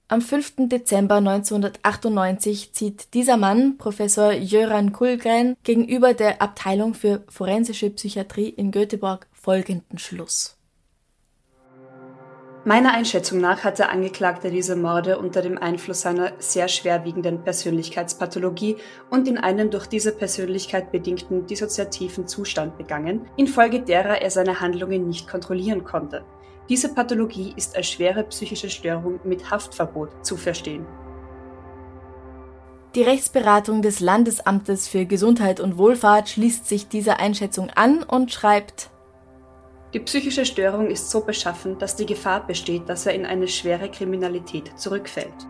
[0.07, 0.69] Am 5.
[0.69, 8.71] Dezember 1998 zieht dieser Mann, Professor Jöran Kullgren, gegenüber der Abteilung für forensische Psychiatrie in
[8.71, 10.57] Göteborg folgenden Schluss.
[12.65, 18.77] Meiner Einschätzung nach hat der Angeklagte diese Morde unter dem Einfluss seiner sehr schwerwiegenden Persönlichkeitspathologie
[19.09, 25.09] und in einem durch diese Persönlichkeit bedingten dissoziativen Zustand begangen, infolge derer er seine Handlungen
[25.09, 26.23] nicht kontrollieren konnte.
[26.69, 30.85] Diese Pathologie ist als schwere psychische Störung mit Haftverbot zu verstehen.
[32.95, 38.89] Die Rechtsberatung des Landesamtes für Gesundheit und Wohlfahrt schließt sich dieser Einschätzung an und schreibt
[39.93, 43.89] Die psychische Störung ist so beschaffen, dass die Gefahr besteht, dass er in eine schwere
[43.91, 45.47] Kriminalität zurückfällt.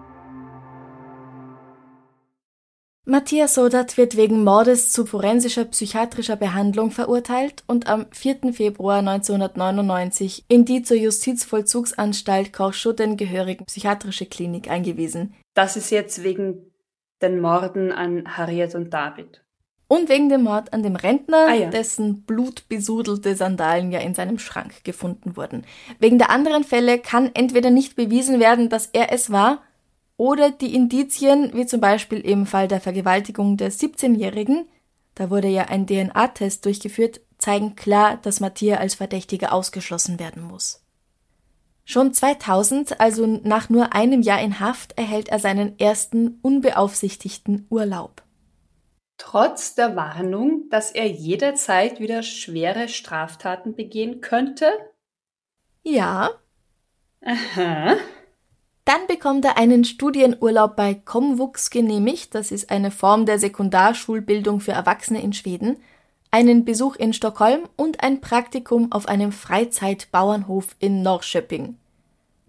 [3.06, 8.53] Matthias Sodat wird wegen Mordes zu forensischer psychiatrischer Behandlung verurteilt und am 4.
[8.53, 15.36] Februar 1999 in die zur Justizvollzugsanstalt Korschudden gehörigen psychiatrische Klinik eingewiesen.
[15.53, 16.71] Das ist jetzt wegen
[17.21, 19.42] den Morden an Harriet und David.
[19.93, 21.69] Und wegen dem Mord an dem Rentner, Ah ja.
[21.69, 25.65] dessen blutbesudelte Sandalen ja in seinem Schrank gefunden wurden.
[25.99, 29.62] Wegen der anderen Fälle kann entweder nicht bewiesen werden, dass er es war,
[30.17, 34.65] oder die Indizien, wie zum Beispiel im Fall der Vergewaltigung der 17-Jährigen,
[35.13, 40.82] da wurde ja ein DNA-Test durchgeführt, zeigen klar, dass Matthias als Verdächtiger ausgeschlossen werden muss.
[41.86, 48.22] Schon 2000, also nach nur einem Jahr in Haft, erhält er seinen ersten unbeaufsichtigten Urlaub.
[49.25, 54.71] Trotz der Warnung, dass er jederzeit wieder schwere Straftaten begehen könnte?
[55.81, 56.31] Ja,
[57.25, 57.95] Aha.
[58.86, 64.73] Dann bekommt er einen Studienurlaub bei Komvux genehmigt, das ist eine Form der Sekundarschulbildung für
[64.73, 65.77] Erwachsene in Schweden,
[66.31, 71.77] einen Besuch in Stockholm und ein Praktikum auf einem Freizeitbauernhof in Norrköping.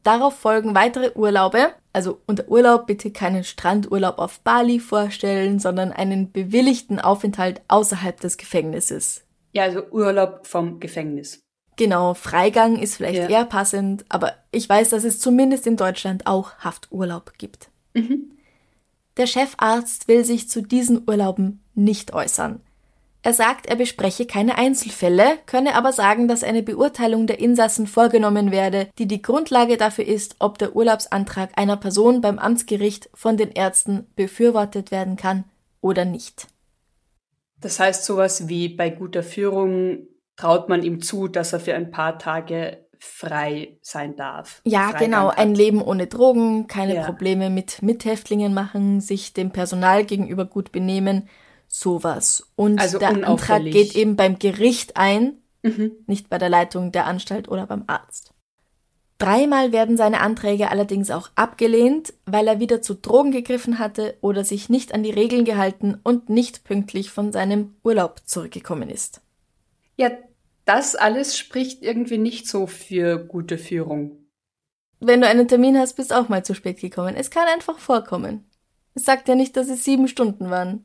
[0.05, 6.31] Darauf folgen weitere Urlaube, also unter Urlaub bitte keinen Strandurlaub auf Bali vorstellen, sondern einen
[6.31, 9.23] bewilligten Aufenthalt außerhalb des Gefängnisses.
[9.53, 11.41] Ja, also Urlaub vom Gefängnis.
[11.77, 13.29] Genau, Freigang ist vielleicht Ja.
[13.29, 17.71] eher passend, aber ich weiß, dass es zumindest in Deutschland auch Hafturlaub gibt.
[19.17, 22.61] Der Chefarzt will sich zu diesen Urlauben nicht äußern.
[23.27, 28.51] Er sagt, er bespreche keine Einzelfälle, könne aber sagen, dass eine Beurteilung der Insassen vorgenommen
[28.51, 33.51] werde, die die Grundlage dafür ist, ob der Urlaubsantrag einer Person beim Amtsgericht von den
[33.51, 35.45] Ärzten befürwortet werden kann
[35.81, 36.49] oder nicht.
[37.63, 40.07] Das heißt, sowas wie bei guter Führung
[40.37, 44.61] traut man ihm zu, dass er für ein paar Tage frei sein darf.
[44.67, 45.29] Ja, Freigang genau.
[45.31, 45.39] hat.
[45.39, 47.05] Ein Leben ohne Drogen, keine Ja.
[47.05, 51.27] Probleme mit Mithäftlingen machen, sich dem Personal gegenüber gut benehmen,
[51.75, 52.47] sowas.
[52.55, 55.93] Und Also der Antrag geht eben beim Gericht ein, Mhm.
[56.07, 58.33] nicht bei der Leitung der Anstalt oder beim Arzt.
[59.19, 64.45] Dreimal werden seine Anträge allerdings auch abgelehnt, weil er wieder zu Drogen gegriffen hatte oder
[64.45, 69.23] sich nicht an die Regeln gehalten und nicht pünktlich von seinem Urlaub zurückgekommen ist.
[69.97, 70.11] Ja,
[70.67, 74.19] das alles spricht irgendwie nicht so für gute Führung.
[75.01, 77.15] Wenn du einen Termin hast, bist auch mal zu spät gekommen.
[77.17, 78.45] Es kann einfach vorkommen.
[78.95, 80.85] Es sagt ja nicht, dass es sieben Stunden waren.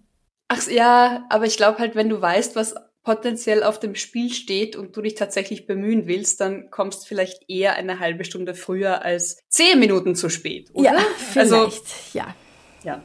[0.49, 4.75] Ach ja, aber ich glaube halt, wenn du weißt, was potenziell auf dem Spiel steht
[4.75, 9.37] und du dich tatsächlich bemühen willst, dann kommst vielleicht eher eine halbe Stunde früher als
[9.47, 10.93] zehn Minuten zu spät, oder?
[10.93, 11.71] Ja, vielleicht, Also,
[12.13, 12.35] ja.
[12.83, 13.01] ja.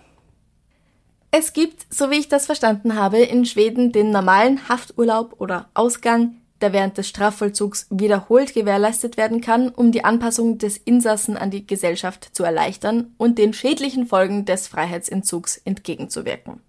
[1.31, 6.37] Es gibt, so wie ich das verstanden habe, in Schweden den normalen Hafturlaub oder Ausgang,
[6.61, 11.67] der während des Strafvollzugs wiederholt gewährleistet werden kann, um die Anpassung des Insassen an die
[11.67, 16.63] Gesellschaft zu erleichtern und den schädlichen Folgen des Freiheitsentzugs entgegenzuwirken.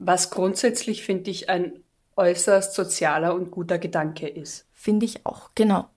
[0.00, 1.84] Was grundsätzlich, finde ich, ein
[2.16, 4.66] äußerst sozialer und guter Gedanke ist.
[4.72, 5.88] Finde ich auch, genau.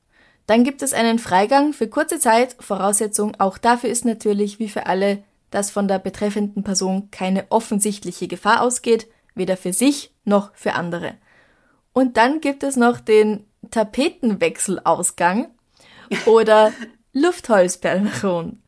[0.45, 2.55] Dann gibt es einen Freigang für kurze Zeit.
[2.59, 8.27] Voraussetzung auch dafür ist natürlich, wie für alle, dass von der betreffenden Person keine offensichtliche
[8.27, 11.15] Gefahr ausgeht, weder für sich noch für andere.
[11.93, 15.47] Und dann gibt es noch den Tapetenwechselausgang
[16.25, 16.73] oder
[17.13, 18.62] Luftholzpermission.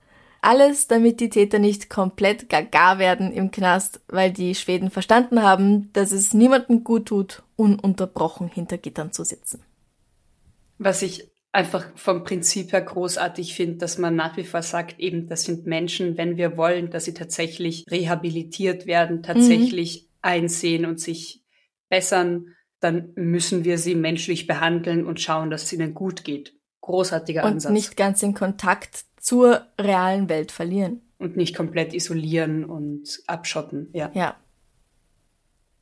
[0.46, 5.92] Alles, damit die Täter nicht komplett gaga werden im Knast, weil die Schweden verstanden haben,
[5.94, 9.64] dass es niemandem gut tut, ununterbrochen hinter Gittern zu sitzen.
[10.78, 15.26] Was ich einfach vom Prinzip her großartig finde, dass man nach wie vor sagt, eben,
[15.28, 21.44] das sind Menschen, wenn wir wollen, dass sie tatsächlich rehabilitiert werden, tatsächlich einsehen und sich
[21.90, 26.54] bessern, dann müssen wir sie menschlich behandeln und schauen, dass es ihnen gut geht.
[26.82, 27.72] Großartiger und Ansatz.
[27.72, 31.02] nicht ganz den Kontakt zur realen Welt verlieren.
[31.18, 33.90] und nicht komplett isolieren und abschotten.
[33.94, 34.12] Ja.
[34.14, 34.36] Ja,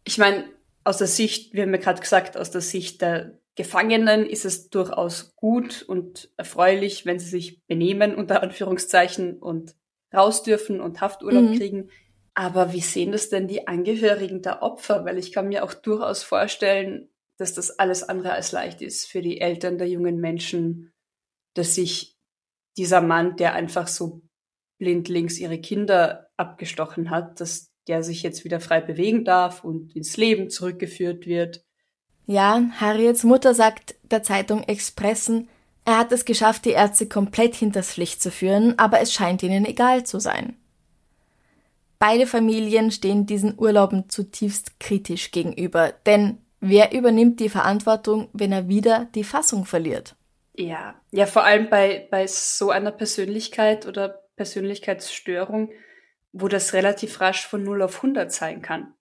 [0.05, 0.45] Ich meine,
[0.83, 4.69] aus der Sicht, wir haben ja gerade gesagt, aus der Sicht der Gefangenen ist es
[4.69, 9.75] durchaus gut und erfreulich, wenn sie sich benehmen, unter Anführungszeichen, und
[10.13, 11.57] raus dürfen und Hafturlaub Mhm.
[11.57, 11.89] kriegen.
[12.35, 15.03] Aber wie sehen das denn die Angehörigen der Opfer?
[15.05, 19.21] Weil ich kann mir auch durchaus vorstellen, dass das alles andere als leicht ist für
[19.21, 20.91] die Eltern der jungen Menschen,
[21.55, 22.12] dass sich
[22.77, 24.21] dieser Mann, der einfach so
[24.77, 30.17] blindlings ihre Kinder abgestochen hat, dass der sich jetzt wieder frei bewegen darf und ins
[30.17, 31.63] Leben zurückgeführt wird.
[32.25, 35.49] ja, Harriets Mutter sagt der Zeitung Expressen,
[35.85, 39.65] er hat es geschafft, die Ärzte komplett hinters Licht zu führen, aber es scheint ihnen
[39.65, 40.55] egal zu sein.
[41.99, 48.67] Beide Familien stehen diesen Urlauben zutiefst kritisch gegenüber, denn wer übernimmt die Verantwortung, wenn er
[48.67, 50.15] wieder die Fassung verliert?
[50.55, 55.71] Ja, ja, vor allem bei, bei so einer Persönlichkeit oder Persönlichkeitsstörung,
[56.31, 58.93] wo das relativ rasch von 0 auf 100 sein kann.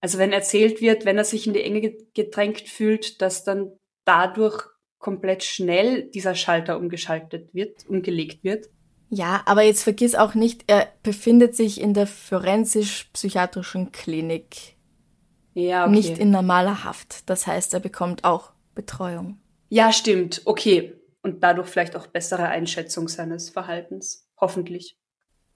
[0.00, 3.72] Also wenn erzählt wird, wenn er sich in die Enge gedrängt fühlt, dass dann
[4.04, 4.66] dadurch
[4.98, 8.68] komplett schnell dieser Schalter umgeschaltet wird, umgelegt wird.
[9.10, 14.76] Ja, aber jetzt vergiss auch nicht, er befindet sich in der forensisch-psychiatrischen Klinik.
[15.54, 15.92] Ja, okay.
[15.92, 17.28] Nicht in normaler Haft.
[17.28, 19.40] Das heißt, er bekommt auch Betreuung.
[19.68, 20.42] Ja, stimmt.
[20.44, 20.94] Okay.
[21.22, 24.26] Und dadurch vielleicht auch bessere Einschätzung seines Verhaltens.
[24.40, 24.96] Hoffentlich.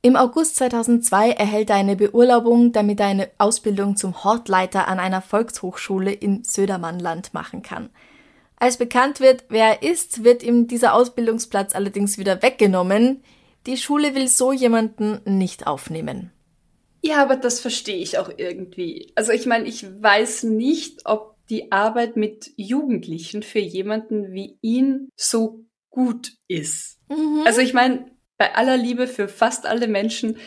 [0.05, 5.23] Im August 2002 erhält er eine Beurlaubung, damit er eine Ausbildung zum Hortleiter an einer
[5.23, 7.91] Volkshochschule in Södermannland machen kann.
[8.57, 13.23] Als bekannt wird, wer er ist, wird ihm dieser Ausbildungsplatz allerdings wieder weggenommen.
[13.67, 16.33] Die Schule will so jemanden nicht aufnehmen.
[17.01, 19.13] Ja, aber das verstehe ich auch irgendwie.
[19.15, 25.11] Also ich meine, ich weiß nicht, ob die Arbeit mit Jugendlichen für jemanden wie ihn
[25.17, 26.99] so gut ist.
[27.11, 27.43] Mhm.
[27.45, 28.07] Also ich meine,
[28.39, 30.39] bei aller Liebe für fast alle Menschen,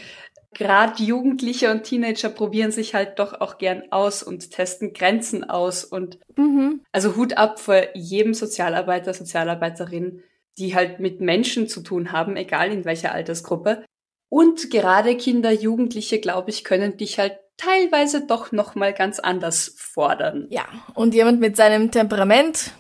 [0.56, 5.86] gerade Jugendliche und Teenager probieren sich halt doch auch gern aus und testen Grenzen aus
[5.86, 6.82] und mhm.
[6.92, 10.24] also Hut ab vor jedem Sozialarbeiter, Sozialarbeiterin,
[10.58, 13.86] die halt mit Menschen zu tun haben, egal in welcher Altersgruppe.
[14.30, 19.76] Und gerade Kinder, Jugendliche, glaube ich, können dich halt teilweise doch noch mal ganz anders
[19.78, 20.48] fordern.
[20.50, 22.72] Ja, und jemand mit seinem Temperament,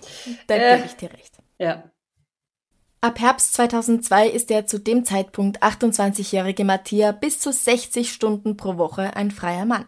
[0.47, 1.33] da äh, gebe ich dir recht.
[1.57, 1.83] Ja.
[3.01, 8.77] Ab Herbst 2002 ist der zu dem Zeitpunkt 28-jährige Mattia bis zu 60 Stunden pro
[8.77, 9.85] Woche ein freier Mann.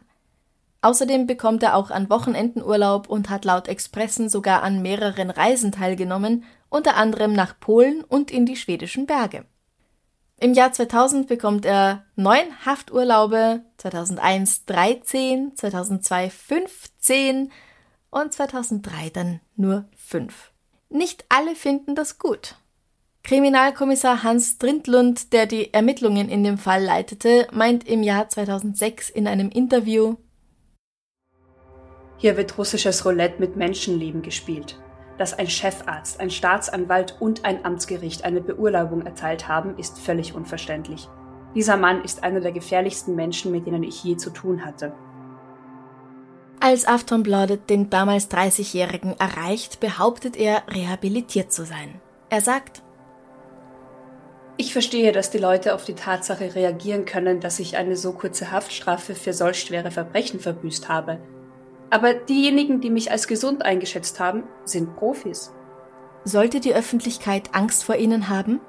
[0.81, 5.71] Außerdem bekommt er auch an Wochenenden Urlaub und hat laut Expressen sogar an mehreren Reisen
[5.71, 9.45] teilgenommen, unter anderem nach Polen und in die schwedischen Berge.
[10.39, 17.51] Im Jahr 2000 bekommt er neun Hafturlaube, 2001 13, 2002 15
[18.11, 20.51] und 2003 dann nur fünf.
[20.89, 22.55] Nicht alle finden das gut.
[23.23, 29.27] Kriminalkommissar Hans Drindlund, der die Ermittlungen in dem Fall leitete, meint im Jahr 2006 in
[29.27, 30.15] einem Interview,
[32.19, 34.79] Hier wird russisches Roulette mit Menschenleben gespielt.
[35.17, 41.09] Dass ein Chefarzt, ein Staatsanwalt und ein Amtsgericht eine Beurlaubung erteilt haben, ist völlig unverständlich.
[41.55, 44.93] Dieser Mann ist einer der gefährlichsten Menschen, mit denen ich je zu tun hatte.
[46.59, 52.01] Als Aftonbladet den damals 30-Jährigen erreicht, behauptet er, rehabilitiert zu sein.
[52.29, 52.81] Er sagt,
[54.59, 58.51] ich verstehe, dass die Leute auf die Tatsache reagieren können, dass ich eine so kurze
[58.51, 61.19] Haftstrafe für solch schwere Verbrechen verbüßt habe.
[61.89, 65.53] Aber diejenigen, die mich als gesund eingeschätzt haben, sind Profis.
[66.23, 68.59] Sollte die Öffentlichkeit Angst vor ihnen haben?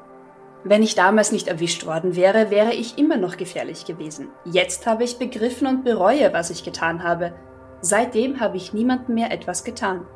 [0.64, 4.28] Wenn ich damals nicht erwischt worden wäre, wäre ich immer noch gefährlich gewesen.
[4.44, 7.35] Jetzt habe ich begriffen und bereue, was ich getan habe.
[7.81, 10.07] Seitdem habe ich niemandem mehr etwas getan.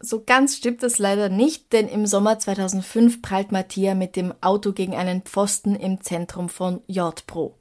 [0.00, 4.72] So ganz stimmt es leider nicht, denn im Sommer 2005 prallt Mattia mit dem Auto
[4.72, 7.56] gegen einen Pfosten im Zentrum von Jodbro.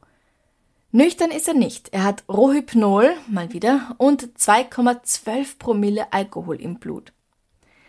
[0.93, 1.89] Nüchtern ist er nicht.
[1.91, 7.11] Er hat Rohypnol, mal wieder, und 2,12 Promille Alkohol im Blut.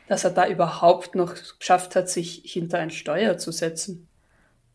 [0.09, 4.09] Dass er da überhaupt noch geschafft hat, sich hinter ein Steuer zu setzen.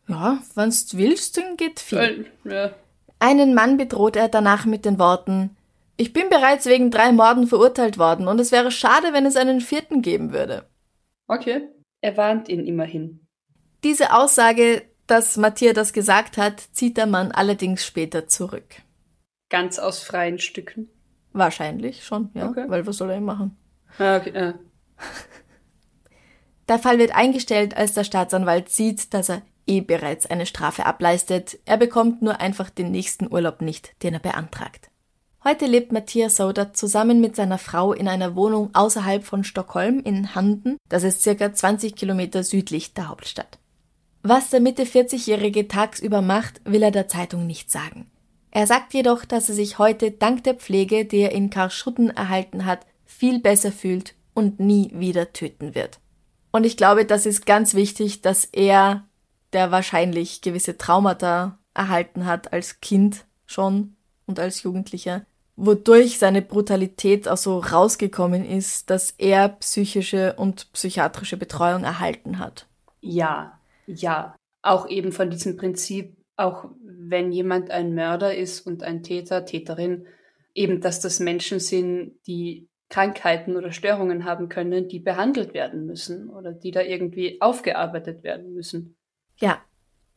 [0.08, 2.26] Ja, wenn's willst, dann geht viel.
[2.44, 2.70] Ja.
[3.18, 5.56] Einen Mann bedroht er danach mit den Worten,
[6.00, 9.60] ich bin bereits wegen drei Morden verurteilt worden und es wäre schade, wenn es einen
[9.60, 10.64] vierten geben würde.
[11.28, 11.68] Okay,
[12.00, 13.20] er warnt ihn immerhin.
[13.84, 18.82] Diese Aussage, dass Matthias das gesagt hat, zieht der Mann allerdings später zurück.
[19.48, 20.88] Ganz aus freien Stücken?
[21.32, 22.48] Wahrscheinlich schon, ja.
[22.48, 22.64] Okay.
[22.68, 23.56] Weil was soll er ihm machen?
[23.98, 24.54] Ah, okay, ja.
[26.68, 31.58] Der Fall wird eingestellt, als der Staatsanwalt sieht, dass er eh bereits eine Strafe ableistet.
[31.64, 34.88] Er bekommt nur einfach den nächsten Urlaub nicht, den er beantragt.
[35.42, 40.34] Heute lebt Matthias Soda zusammen mit seiner Frau in einer Wohnung außerhalb von Stockholm in
[40.34, 43.58] Handen, das ist circa 20 Kilometer südlich der Hauptstadt.
[44.22, 48.10] Was der Mitte 40-Jährige tagsüber macht, will er der Zeitung nicht sagen.
[48.50, 52.66] Er sagt jedoch, dass er sich heute dank der Pflege, die er in Karlsrutten erhalten
[52.66, 56.00] hat, viel besser fühlt und nie wieder töten wird.
[56.52, 59.04] Und ich glaube, das ist ganz wichtig, dass er,
[59.52, 65.24] der wahrscheinlich gewisse Traumata erhalten hat als Kind schon und als Jugendlicher,
[65.56, 72.66] wodurch seine Brutalität auch so rausgekommen ist, dass er psychische und psychiatrische Betreuung erhalten hat.
[73.00, 73.59] Ja,
[73.94, 74.36] ja.
[74.62, 80.06] Auch eben von diesem Prinzip, auch wenn jemand ein Mörder ist und ein Täter, Täterin,
[80.54, 86.28] eben, dass das Menschen sind, die Krankheiten oder Störungen haben können, die behandelt werden müssen
[86.28, 88.96] oder die da irgendwie aufgearbeitet werden müssen.
[89.38, 89.62] Ja,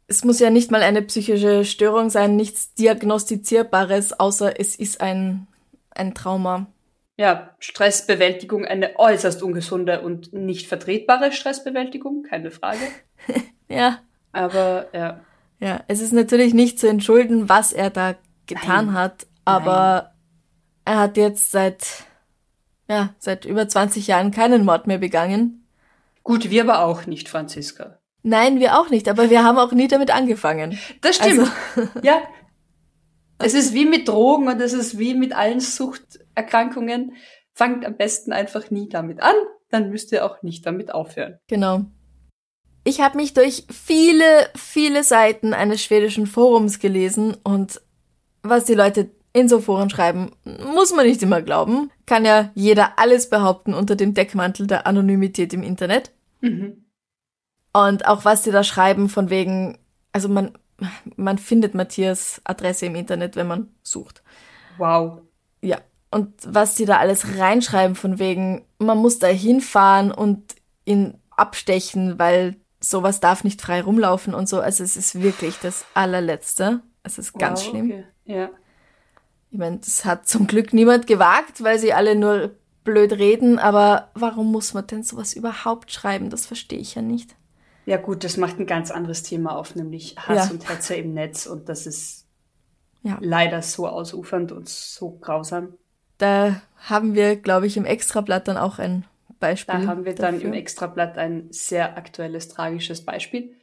[0.07, 5.47] es muss ja nicht mal eine psychische Störung sein, nichts Diagnostizierbares, außer es ist ein,
[5.91, 6.67] ein Trauma.
[7.15, 12.81] ja, Stressbewältigung eine äußerst ungesunde und nicht vertretbare Stressbewältigung, keine Frage.
[13.69, 13.99] ja.
[14.31, 15.19] Aber ja.
[15.59, 18.15] Ja, es ist natürlich nicht zu entschulden, was er da
[18.47, 18.95] getan Nein.
[18.95, 20.11] hat, aber
[20.85, 20.95] Nein.
[20.95, 22.03] er hat jetzt seit,
[22.89, 25.65] ja, seit über 20 Jahren keinen Mord mehr begangen.
[26.23, 27.99] Gut, wir aber auch nicht, Franziska.
[28.23, 30.77] Nein, wir auch nicht, aber wir haben auch nie damit angefangen.
[31.01, 31.49] Das stimmt.
[31.75, 32.21] Also, ja.
[33.37, 37.15] Es ist wie mit Drogen und es ist wie mit allen Suchterkrankungen.
[37.53, 39.35] Fangt am besten einfach nie damit an,
[39.69, 41.39] dann müsst ihr auch nicht damit aufhören.
[41.47, 41.85] Genau.
[42.83, 47.81] Ich habe mich durch viele, viele Seiten eines schwedischen Forums gelesen und
[48.41, 50.31] was die Leute in so Foren schreiben,
[50.73, 51.89] muss man nicht immer glauben.
[52.05, 56.11] Kann ja jeder alles behaupten unter dem Deckmantel der Anonymität im Internet.
[56.41, 56.85] Mhm.
[57.73, 59.79] Und auch was die da schreiben von wegen,
[60.11, 60.51] also man,
[61.15, 64.21] man findet Matthias Adresse im Internet, wenn man sucht.
[64.77, 65.21] Wow.
[65.61, 65.79] Ja.
[66.11, 70.55] Und was die da alles reinschreiben von wegen, man muss da hinfahren und
[70.85, 74.59] ihn abstechen, weil sowas darf nicht frei rumlaufen und so.
[74.59, 76.81] Also es ist wirklich das allerletzte.
[77.03, 77.85] Es ist ganz wow, schlimm.
[77.91, 78.03] Okay.
[78.25, 78.49] Ja.
[79.51, 82.51] Ich meine, das hat zum Glück niemand gewagt, weil sie alle nur
[82.83, 86.29] blöd reden, aber warum muss man denn sowas überhaupt schreiben?
[86.29, 87.35] Das verstehe ich ja nicht.
[87.85, 90.51] Ja gut, das macht ein ganz anderes Thema auf, nämlich Hass ja.
[90.51, 92.25] und Hetze im Netz und das ist
[93.03, 93.17] ja.
[93.21, 95.73] leider so ausufernd und so grausam.
[96.17, 99.05] Da haben wir, glaube ich, im Extrablatt dann auch ein
[99.43, 99.75] Beispiel.
[99.81, 100.39] Da haben wir dafür.
[100.39, 103.55] dann im Extrablatt ein sehr aktuelles, tragisches Beispiel.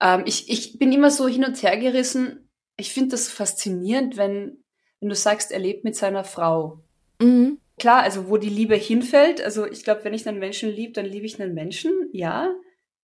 [0.00, 2.48] Ähm, ich, ich bin immer so hin und her gerissen.
[2.76, 4.64] Ich finde das faszinierend, wenn,
[5.00, 6.84] wenn du sagst, er lebt mit seiner Frau.
[7.20, 7.58] Mhm.
[7.78, 9.42] Klar, also wo die Liebe hinfällt.
[9.42, 12.54] Also ich glaube, wenn ich einen Menschen liebe, dann liebe ich einen Menschen, ja.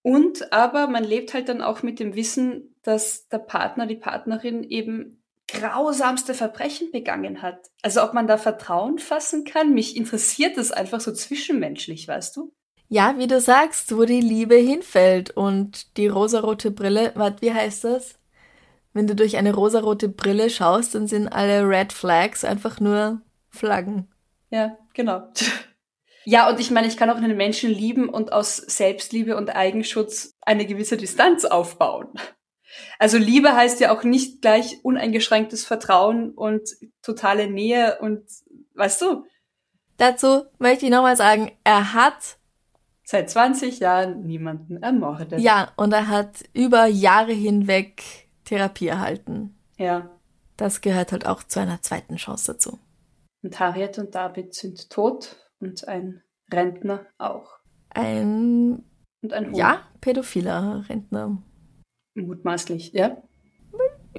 [0.02, 4.62] Und aber man lebt halt dann auch mit dem Wissen, dass der Partner, die Partnerin
[4.64, 5.19] eben
[5.52, 7.58] grausamste Verbrechen begangen hat.
[7.82, 12.52] Also ob man da Vertrauen fassen kann, mich interessiert das einfach so zwischenmenschlich, weißt du?
[12.88, 17.84] Ja, wie du sagst, wo die Liebe hinfällt und die rosarote Brille, warte, wie heißt
[17.84, 18.18] das?
[18.92, 24.08] Wenn du durch eine rosarote Brille schaust, dann sind alle Red Flags einfach nur Flaggen.
[24.50, 25.28] Ja, genau.
[26.26, 30.36] Ja, und ich meine, ich kann auch einen Menschen lieben und aus Selbstliebe und Eigenschutz
[30.42, 32.08] eine gewisse Distanz aufbauen.
[32.98, 36.68] Also Liebe heißt ja auch nicht gleich uneingeschränktes Vertrauen und
[37.02, 38.24] totale Nähe und
[38.74, 39.24] weißt du?
[39.96, 42.38] Dazu möchte ich nochmal sagen, er hat
[43.04, 45.40] seit 20 Jahren niemanden ermordet.
[45.40, 48.02] Ja, und er hat über Jahre hinweg
[48.44, 49.58] Therapie erhalten.
[49.76, 50.10] Ja.
[50.56, 52.78] Das gehört halt auch zu einer zweiten Chance dazu.
[53.42, 57.58] Und Harriet und David sind tot und ein Rentner auch.
[57.90, 58.84] Ein
[59.22, 59.56] und ein Hund.
[59.56, 61.42] Ja, pädophiler Rentner.
[62.14, 63.16] Mutmaßlich, ja?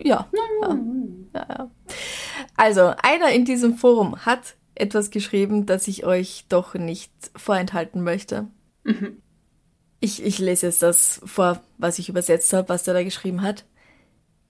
[0.02, 0.30] Ja.
[0.62, 0.80] Ja.
[1.34, 1.72] ja, ja.
[2.56, 8.48] Also, einer in diesem Forum hat etwas geschrieben, das ich euch doch nicht vorenthalten möchte.
[8.84, 9.22] Mhm.
[10.00, 13.66] Ich, ich lese jetzt das vor, was ich übersetzt habe, was der da geschrieben hat.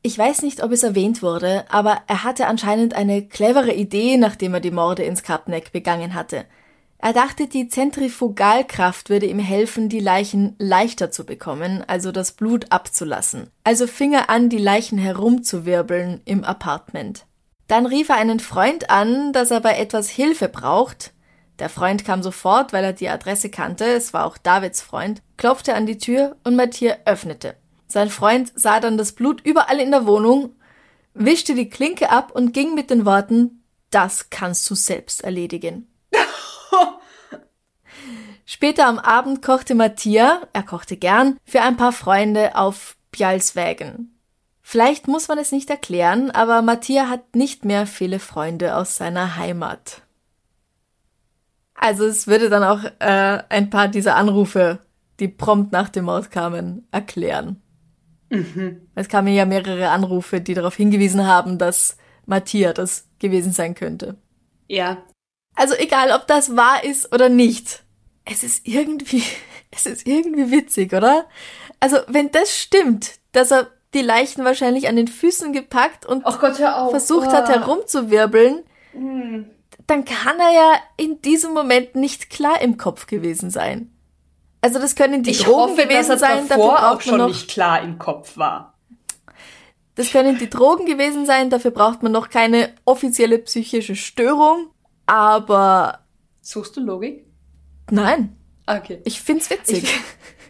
[0.04, 4.54] Ich weiß nicht, ob es erwähnt wurde, aber er hatte anscheinend eine clevere Idee, nachdem
[4.54, 6.46] er die Morde ins Kapneck begangen hatte–
[7.04, 12.68] er dachte, die Zentrifugalkraft würde ihm helfen, die Leichen leichter zu bekommen, also das Blut
[12.72, 13.50] abzulassen.
[13.64, 17.26] Also fing er an, die Leichen herumzuwirbeln im Apartment.
[17.68, 21.14] Dann rief er einen Freund an, dass er bei etwas Hilfe braucht.
[21.58, 25.74] Der Freund kam sofort, weil er die Adresse kannte, es war auch Davids Freund, klopfte
[25.74, 27.56] an die Tür und Matthias öffnete.
[27.88, 30.56] Sein Freund sah dann das Blut überall in der Wohnung,
[31.16, 35.88] wischte die Klinke ab und ging mit den Worten, das kannst du selbst erledigen.
[38.46, 44.18] Später am Abend kochte Matthias, er kochte gern, für ein paar Freunde auf Bjalsvägen.
[44.62, 49.36] Vielleicht muss man es nicht erklären, aber Matthias hat nicht mehr viele Freunde aus seiner
[49.36, 50.02] Heimat.
[51.74, 54.80] Also es würde dann auch äh, ein paar dieser Anrufe,
[55.20, 57.62] die prompt nach dem Mord kamen, erklären.
[58.30, 58.88] Mhm.
[58.96, 64.16] Es kamen ja mehrere Anrufe, die darauf hingewiesen haben, dass Matthias das gewesen sein könnte.
[64.68, 64.98] Ja.
[65.56, 67.84] Also egal, ob das wahr ist oder nicht
[68.26, 69.24] es ist irgendwie,
[69.72, 71.26] es ist irgendwie witzig, oder?
[71.80, 76.56] Also, wenn das stimmt, dass er die Leichen wahrscheinlich an den Füßen gepackt und Gott,
[76.56, 77.34] versucht oh.
[77.34, 79.50] hat herumzuwirbeln, hm.
[79.88, 83.92] dann kann er ja in diesem Moment nicht klar im Kopf gewesen sein.
[84.62, 87.18] Also das können die ich Drogen hoffe, gewesen dass er sein, dafür braucht auch schon
[87.18, 88.76] noch, nicht klar im Kopf war.
[89.96, 94.68] Das können die Drogen gewesen sein, dafür braucht man noch keine offizielle psychische Störung,
[95.06, 96.06] aber
[96.42, 97.26] Suchst du Logik?
[97.92, 98.36] Nein.
[98.66, 99.02] Okay.
[99.06, 99.84] Ich find's witzig.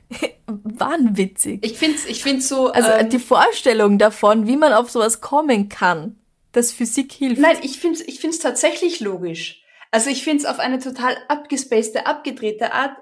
[0.10, 1.66] Ich, Wahnwitzig.
[1.66, 2.68] Ich find's, ich find's so.
[2.72, 6.20] Also ähm, die Vorstellung davon, wie man auf sowas kommen kann,
[6.52, 7.41] dass Physik hilft.
[7.41, 9.64] Nein, ich find's, ich find's tatsächlich logisch.
[9.91, 12.95] Also ich finde es auf eine total abgespacede, abgedrehte Art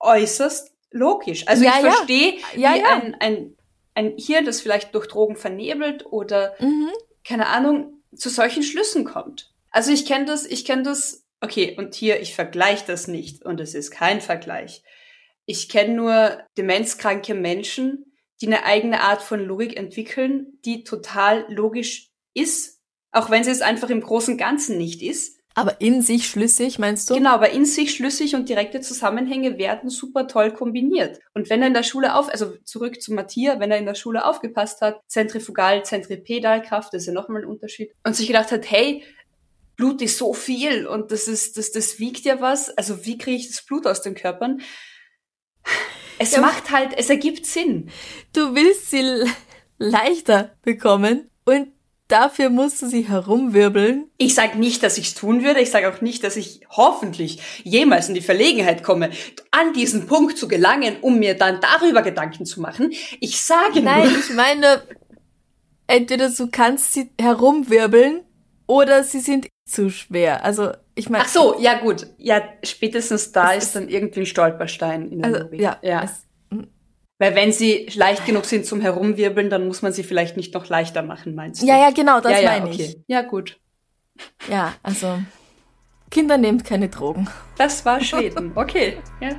[0.00, 1.46] äußerst logisch.
[1.46, 2.88] Also Ja, ich verstehe, Ja, wie ja.
[2.90, 3.56] Ein, ein,
[3.94, 6.88] ein Hirn, das vielleicht durch Drogen vernebelt oder Mhm.
[7.24, 9.51] keine Ahnung, zu solchen Schlüssen kommt.
[9.72, 13.58] Also ich kenne das, ich kenne das, okay, und hier, ich vergleiche das nicht und
[13.58, 14.84] es ist kein Vergleich.
[15.46, 22.10] Ich kenne nur demenzkranke Menschen, die eine eigene Art von Logik entwickeln, die total logisch
[22.34, 25.38] ist, auch wenn sie es einfach im großen Ganzen nicht ist.
[25.54, 27.14] Aber in sich schlüssig, meinst du?
[27.14, 31.20] Genau, aber in sich schlüssig und direkte Zusammenhänge werden super toll kombiniert.
[31.34, 33.94] Und wenn er in der Schule auf, also zurück zu Matthias, wenn er in der
[33.94, 38.70] Schule aufgepasst hat, Zentrifugal, Zentripedalkraft, das ist ja nochmal ein Unterschied, und sich gedacht hat,
[38.70, 39.04] hey,
[39.76, 43.36] Blut ist so viel und das ist, das, das wiegt ja was, also wie kriege
[43.38, 44.60] ich das Blut aus den Körpern?
[46.18, 46.40] Es Ja.
[46.40, 47.90] macht halt, es ergibt Sinn.
[48.32, 49.24] Du willst sie
[49.78, 51.72] leichter bekommen und
[52.08, 54.10] dafür musst du sie herumwirbeln.
[54.18, 55.60] Ich sage nicht, dass ich es tun würde.
[55.60, 59.10] Ich sage auch nicht, dass ich hoffentlich jemals in die Verlegenheit komme,
[59.50, 62.92] an diesen Punkt zu gelangen, um mir dann darüber Gedanken zu machen.
[63.20, 64.82] Ich sage Nein, nur, ich meine,
[65.86, 68.20] entweder du kannst sie herumwirbeln
[68.72, 70.44] oder sie sind zu schwer.
[70.44, 71.24] Also, ich meine.
[71.24, 75.30] ach so, ja gut, ja spätestens da Es ist dann irgendwie ein Stolperstein in der
[75.30, 75.60] Also, Logik.
[75.60, 76.02] ja, ja.
[76.04, 76.26] Es,
[77.18, 80.68] Weil wenn sie leicht genug sind zum Herumwirbeln, dann muss man sie vielleicht nicht noch
[80.68, 81.66] leichter machen, meinst du?
[81.66, 82.82] ja, ja, genau, das ja, ja, meine okay.
[82.82, 82.98] ich.
[83.06, 83.58] Ja gut,
[84.48, 85.18] Ja, also,
[86.10, 87.28] Kinder nehmt keine Drogen.
[87.58, 88.52] das war Schweden.
[88.54, 89.30] Okay, ja.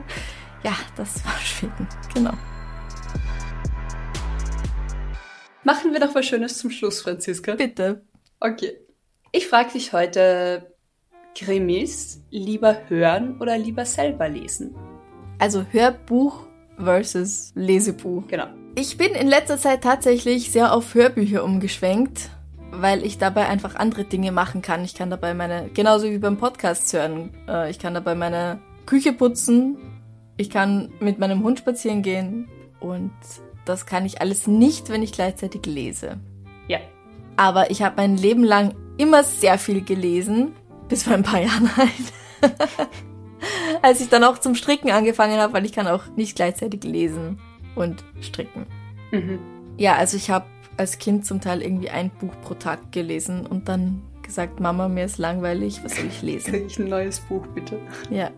[0.63, 1.87] Ja, das war Schweden.
[2.13, 2.33] Genau.
[5.65, 7.55] Machen wir doch was Schönes zum Schluss, Franziska.
[7.55, 8.03] Bitte.
[8.39, 8.77] Okay.
[9.35, 10.75] Ich frage dich heute,
[11.33, 14.75] Krimis lieber hören oder lieber selber lesen?
[15.39, 16.45] Also Hörbuch
[16.77, 18.27] versus Lesebuch.
[18.27, 18.45] Genau.
[18.75, 22.29] Ich bin in letzter Zeit tatsächlich sehr auf Hörbücher umgeschwenkt,
[22.69, 24.83] weil ich dabei einfach andere Dinge machen kann.
[24.83, 29.13] Ich kann dabei meine, genauso wie beim Podcast hören, äh, ich kann dabei meine Küche
[29.13, 29.77] putzen,
[30.37, 33.13] ich kann mit meinem Hund spazieren gehen und
[33.65, 36.19] das kann ich alles nicht, wenn ich gleichzeitig lese.
[36.67, 36.77] Ja.
[37.35, 40.53] Aber ich habe mein Leben lang immer sehr viel gelesen,
[40.89, 41.89] bis vor ein paar Jahren halt.
[43.81, 47.39] Als ich dann auch zum Stricken angefangen habe, weil ich kann auch nicht gleichzeitig lesen
[47.75, 48.65] und stricken.
[49.11, 49.39] Mhm.
[49.77, 50.45] Ja, also ich habe
[50.77, 55.05] als Kind zum Teil irgendwie ein Buch pro Tag gelesen und dann gesagt, Mama, mir
[55.05, 56.51] ist langweilig, was soll ich lesen?
[56.51, 57.79] Krieg ich ein neues Buch, bitte?
[58.09, 58.29] Ja.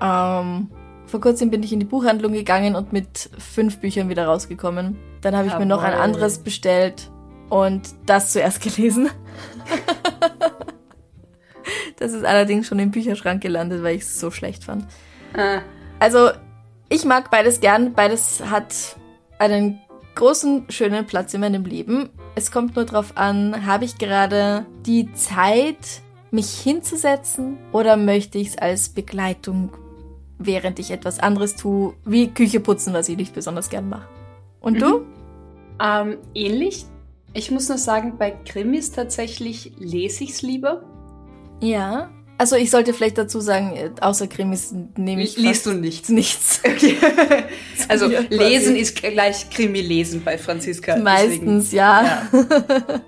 [0.00, 0.68] Ähm,
[1.06, 4.96] vor kurzem bin ich in die Buchhandlung gegangen und mit fünf Büchern wieder rausgekommen.
[5.20, 6.04] Dann habe ich mir noch ein Jawohl.
[6.04, 7.10] anderes bestellt
[7.50, 9.10] und das zuerst gelesen.
[12.04, 14.86] Das ist allerdings schon im Bücherschrank gelandet, weil ich es so schlecht fand.
[15.34, 15.60] Ah,
[15.98, 16.30] Also,
[16.90, 17.94] ich mag beides gern.
[17.94, 18.96] Beides hat
[19.38, 19.80] einen
[20.14, 22.10] großen, schönen Platz in meinem Leben.
[22.34, 28.48] Es kommt nur drauf an, habe ich gerade die Zeit, mich hinzusetzen oder möchte ich
[28.48, 29.70] es als Begleitung,
[30.38, 34.08] während ich etwas anderes tue, wie Küche putzen, was ich nicht besonders gern mache.
[34.60, 35.06] Und du?
[35.80, 36.86] ähm, ähnlich.
[37.32, 40.82] Ich muss nur sagen, bei Krimis tatsächlich lese ich's lieber.
[41.60, 42.10] Ja.
[42.36, 46.08] Also ich sollte vielleicht dazu sagen, äh, außer Krimis nehme ich Liest du nichts?
[46.08, 46.60] nichts.
[46.64, 46.96] Okay.
[47.88, 50.96] also Ja, lesen ist gleich Krimi lesen bei Franziska.
[50.96, 52.28] Meistens, ja.
[52.32, 53.02] Deswegen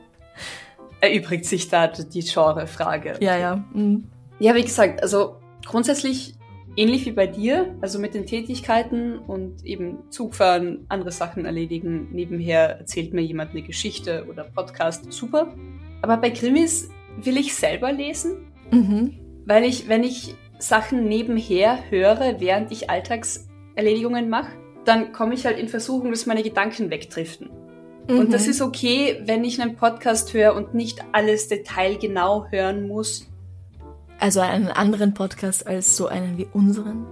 [1.01, 3.17] erübrigt sich da die Genrefrage.
[3.21, 3.65] Ja, ja.
[3.73, 4.05] Mhm.
[4.39, 6.35] Ja, wie gesagt, also grundsätzlich
[6.77, 12.79] ähnlich wie bei dir, also mit den Tätigkeiten und eben Zugfahren, andere Sachen erledigen, nebenher
[12.79, 15.55] erzählt mir jemand eine Geschichte oder Podcast, super.
[16.03, 19.15] Aber bei Krimis will ich selber lesen, Mhm.
[19.47, 24.53] weil ich, wenn ich Sachen nebenher höre, während ich Alltagserledigungen mache,
[24.85, 27.51] dann komme ich halt in Versuchung, dass meine Gedanken wegdriften.
[28.09, 28.31] Und Mhm.
[28.31, 33.27] das ist okay, wenn ich einen Podcast höre und nicht alles detailgenau hören muss.
[34.21, 37.05] Also einen anderen Podcast als so einen wie unseren.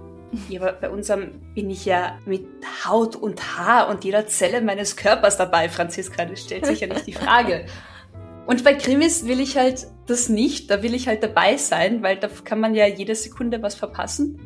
[0.49, 2.45] Ja, aber bei unserem bin ich ja mit
[2.85, 6.25] Haut und Haar und jeder Zelle meines Körpers dabei, Franziska.
[6.25, 7.65] Das stellt sich ja nicht die Frage.
[8.47, 10.69] Und bei Krimis will ich halt das nicht.
[10.69, 14.39] Da will ich halt dabei sein, weil da kann man ja jede Sekunde was verpassen.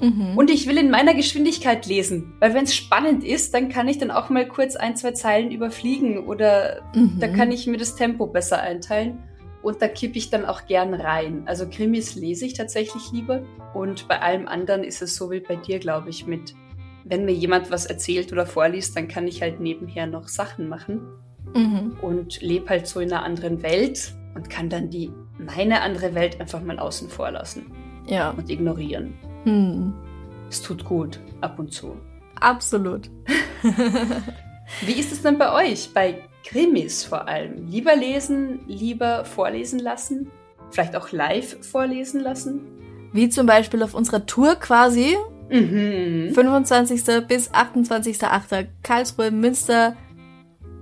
[0.00, 0.36] Mhm.
[0.36, 2.34] Und ich will in meiner Geschwindigkeit lesen.
[2.40, 5.50] Weil wenn es spannend ist, dann kann ich dann auch mal kurz ein, zwei Zeilen
[5.52, 7.18] überfliegen oder Mhm.
[7.20, 9.18] da kann ich mir das Tempo besser einteilen.
[9.62, 11.44] Und da kippe ich dann auch gern rein.
[11.46, 13.42] Also Krimis lese ich tatsächlich lieber.
[13.72, 16.54] Und bei allem anderen ist es so wie bei dir, glaube ich, mit,
[17.04, 21.00] wenn mir jemand was erzählt oder vorliest, dann kann ich halt nebenher noch Sachen machen
[21.54, 21.96] Mhm.
[22.02, 26.40] und lebe halt so in einer anderen Welt und kann dann die meine andere Welt
[26.40, 27.72] einfach mal außen vor lassen
[28.06, 28.30] Ja.
[28.30, 29.14] und ignorieren.
[29.44, 29.92] Hm.
[30.48, 31.96] Es tut gut, ab und zu.
[32.40, 33.10] Absolut.
[34.82, 35.92] Wie ist es denn bei euch?
[35.92, 37.66] Bei Krimis vor allem?
[37.68, 40.30] Lieber lesen, lieber vorlesen lassen?
[40.70, 42.60] Vielleicht auch live vorlesen lassen?
[43.12, 45.16] Wie zum Beispiel auf unserer Tour quasi.
[45.50, 46.32] Mhm.
[46.34, 47.26] 25.
[47.28, 48.66] bis 28.8.
[48.82, 49.94] Karlsruhe, Münster,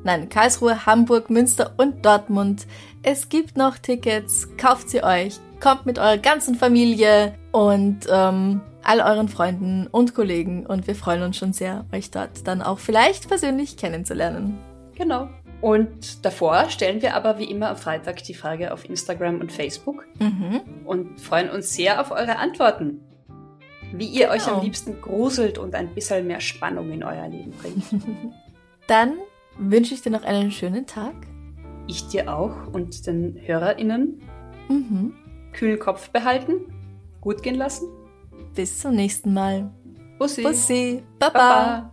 [0.04, 2.66] nein, Karlsruhe, Hamburg, Münster und Dortmund.
[3.04, 9.00] Es gibt noch Tickets, kauft sie euch, kommt mit eurer ganzen Familie und ähm, all
[9.00, 13.26] euren Freunden und Kollegen und wir freuen uns schon sehr, euch dort dann auch vielleicht
[13.26, 14.56] persönlich kennenzulernen.
[14.94, 15.28] Genau.
[15.60, 20.06] Und davor stellen wir aber wie immer am Freitag die Frage auf Instagram und Facebook
[20.20, 20.60] mhm.
[20.84, 23.00] und freuen uns sehr auf eure Antworten.
[23.92, 24.32] Wie ihr genau.
[24.32, 24.62] euch am genau.
[24.62, 27.84] liebsten gruselt und ein bisschen mehr Spannung in euer Leben bringt.
[28.86, 29.14] Dann
[29.58, 31.14] wünsche ich dir noch einen schönen Tag.
[31.86, 34.22] Ich dir auch und den HörerInnen.
[34.68, 35.14] Mhm.
[35.52, 36.72] Kühlen Kopf behalten,
[37.20, 37.88] gut gehen lassen.
[38.54, 39.70] Bis zum nächsten Mal.
[40.18, 40.42] Bussi.
[40.42, 41.02] Bussi.
[41.18, 41.38] Baba.
[41.38, 41.92] Baba.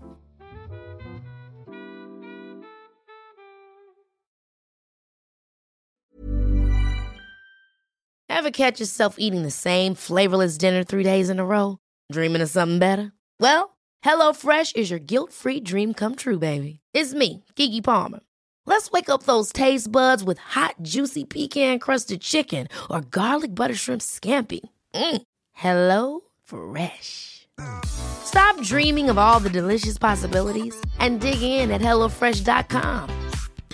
[8.30, 11.78] Ever catch yourself eating the same flavorless dinner three days in a row?
[12.12, 13.12] Dreaming of something better?
[13.40, 16.80] Well, HelloFresh is your guilt-free dream come true, baby.
[16.94, 18.22] It's me, Kiki Palmer.
[18.70, 24.02] Let's wake up those taste buds with hot, juicy pecan-crusted chicken or garlic butter shrimp
[24.02, 24.60] scampi.
[24.94, 25.22] Mm.
[25.54, 27.48] Hello Fresh.
[27.84, 33.10] Stop dreaming of all the delicious possibilities and dig in at HelloFresh.com.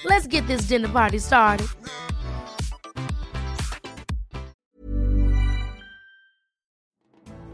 [0.06, 1.68] Let's get this dinner party started.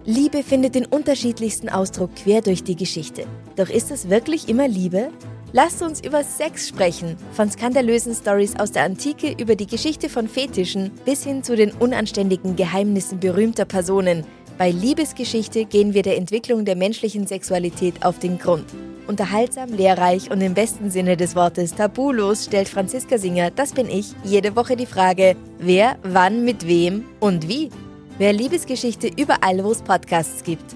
[0.06, 3.26] Liebe findet den unterschiedlichsten Ausdruck quer durch die Geschichte.
[3.56, 5.12] Doch ist es wirklich immer Liebe?
[5.54, 10.28] Lasst uns über Sex sprechen, von skandalösen Stories aus der Antike über die Geschichte von
[10.28, 14.26] Fetischen bis hin zu den unanständigen Geheimnissen berühmter Personen–
[14.62, 18.66] bei Liebesgeschichte gehen wir der Entwicklung der menschlichen Sexualität auf den Grund.
[19.08, 24.14] Unterhaltsam, lehrreich und im besten Sinne des Wortes tabulos stellt Franziska Singer, das bin ich,
[24.24, 27.72] jede Woche die Frage, wer, wann, mit wem und wie.
[28.20, 30.76] Wer Liebesgeschichte überall, wo es Podcasts gibt.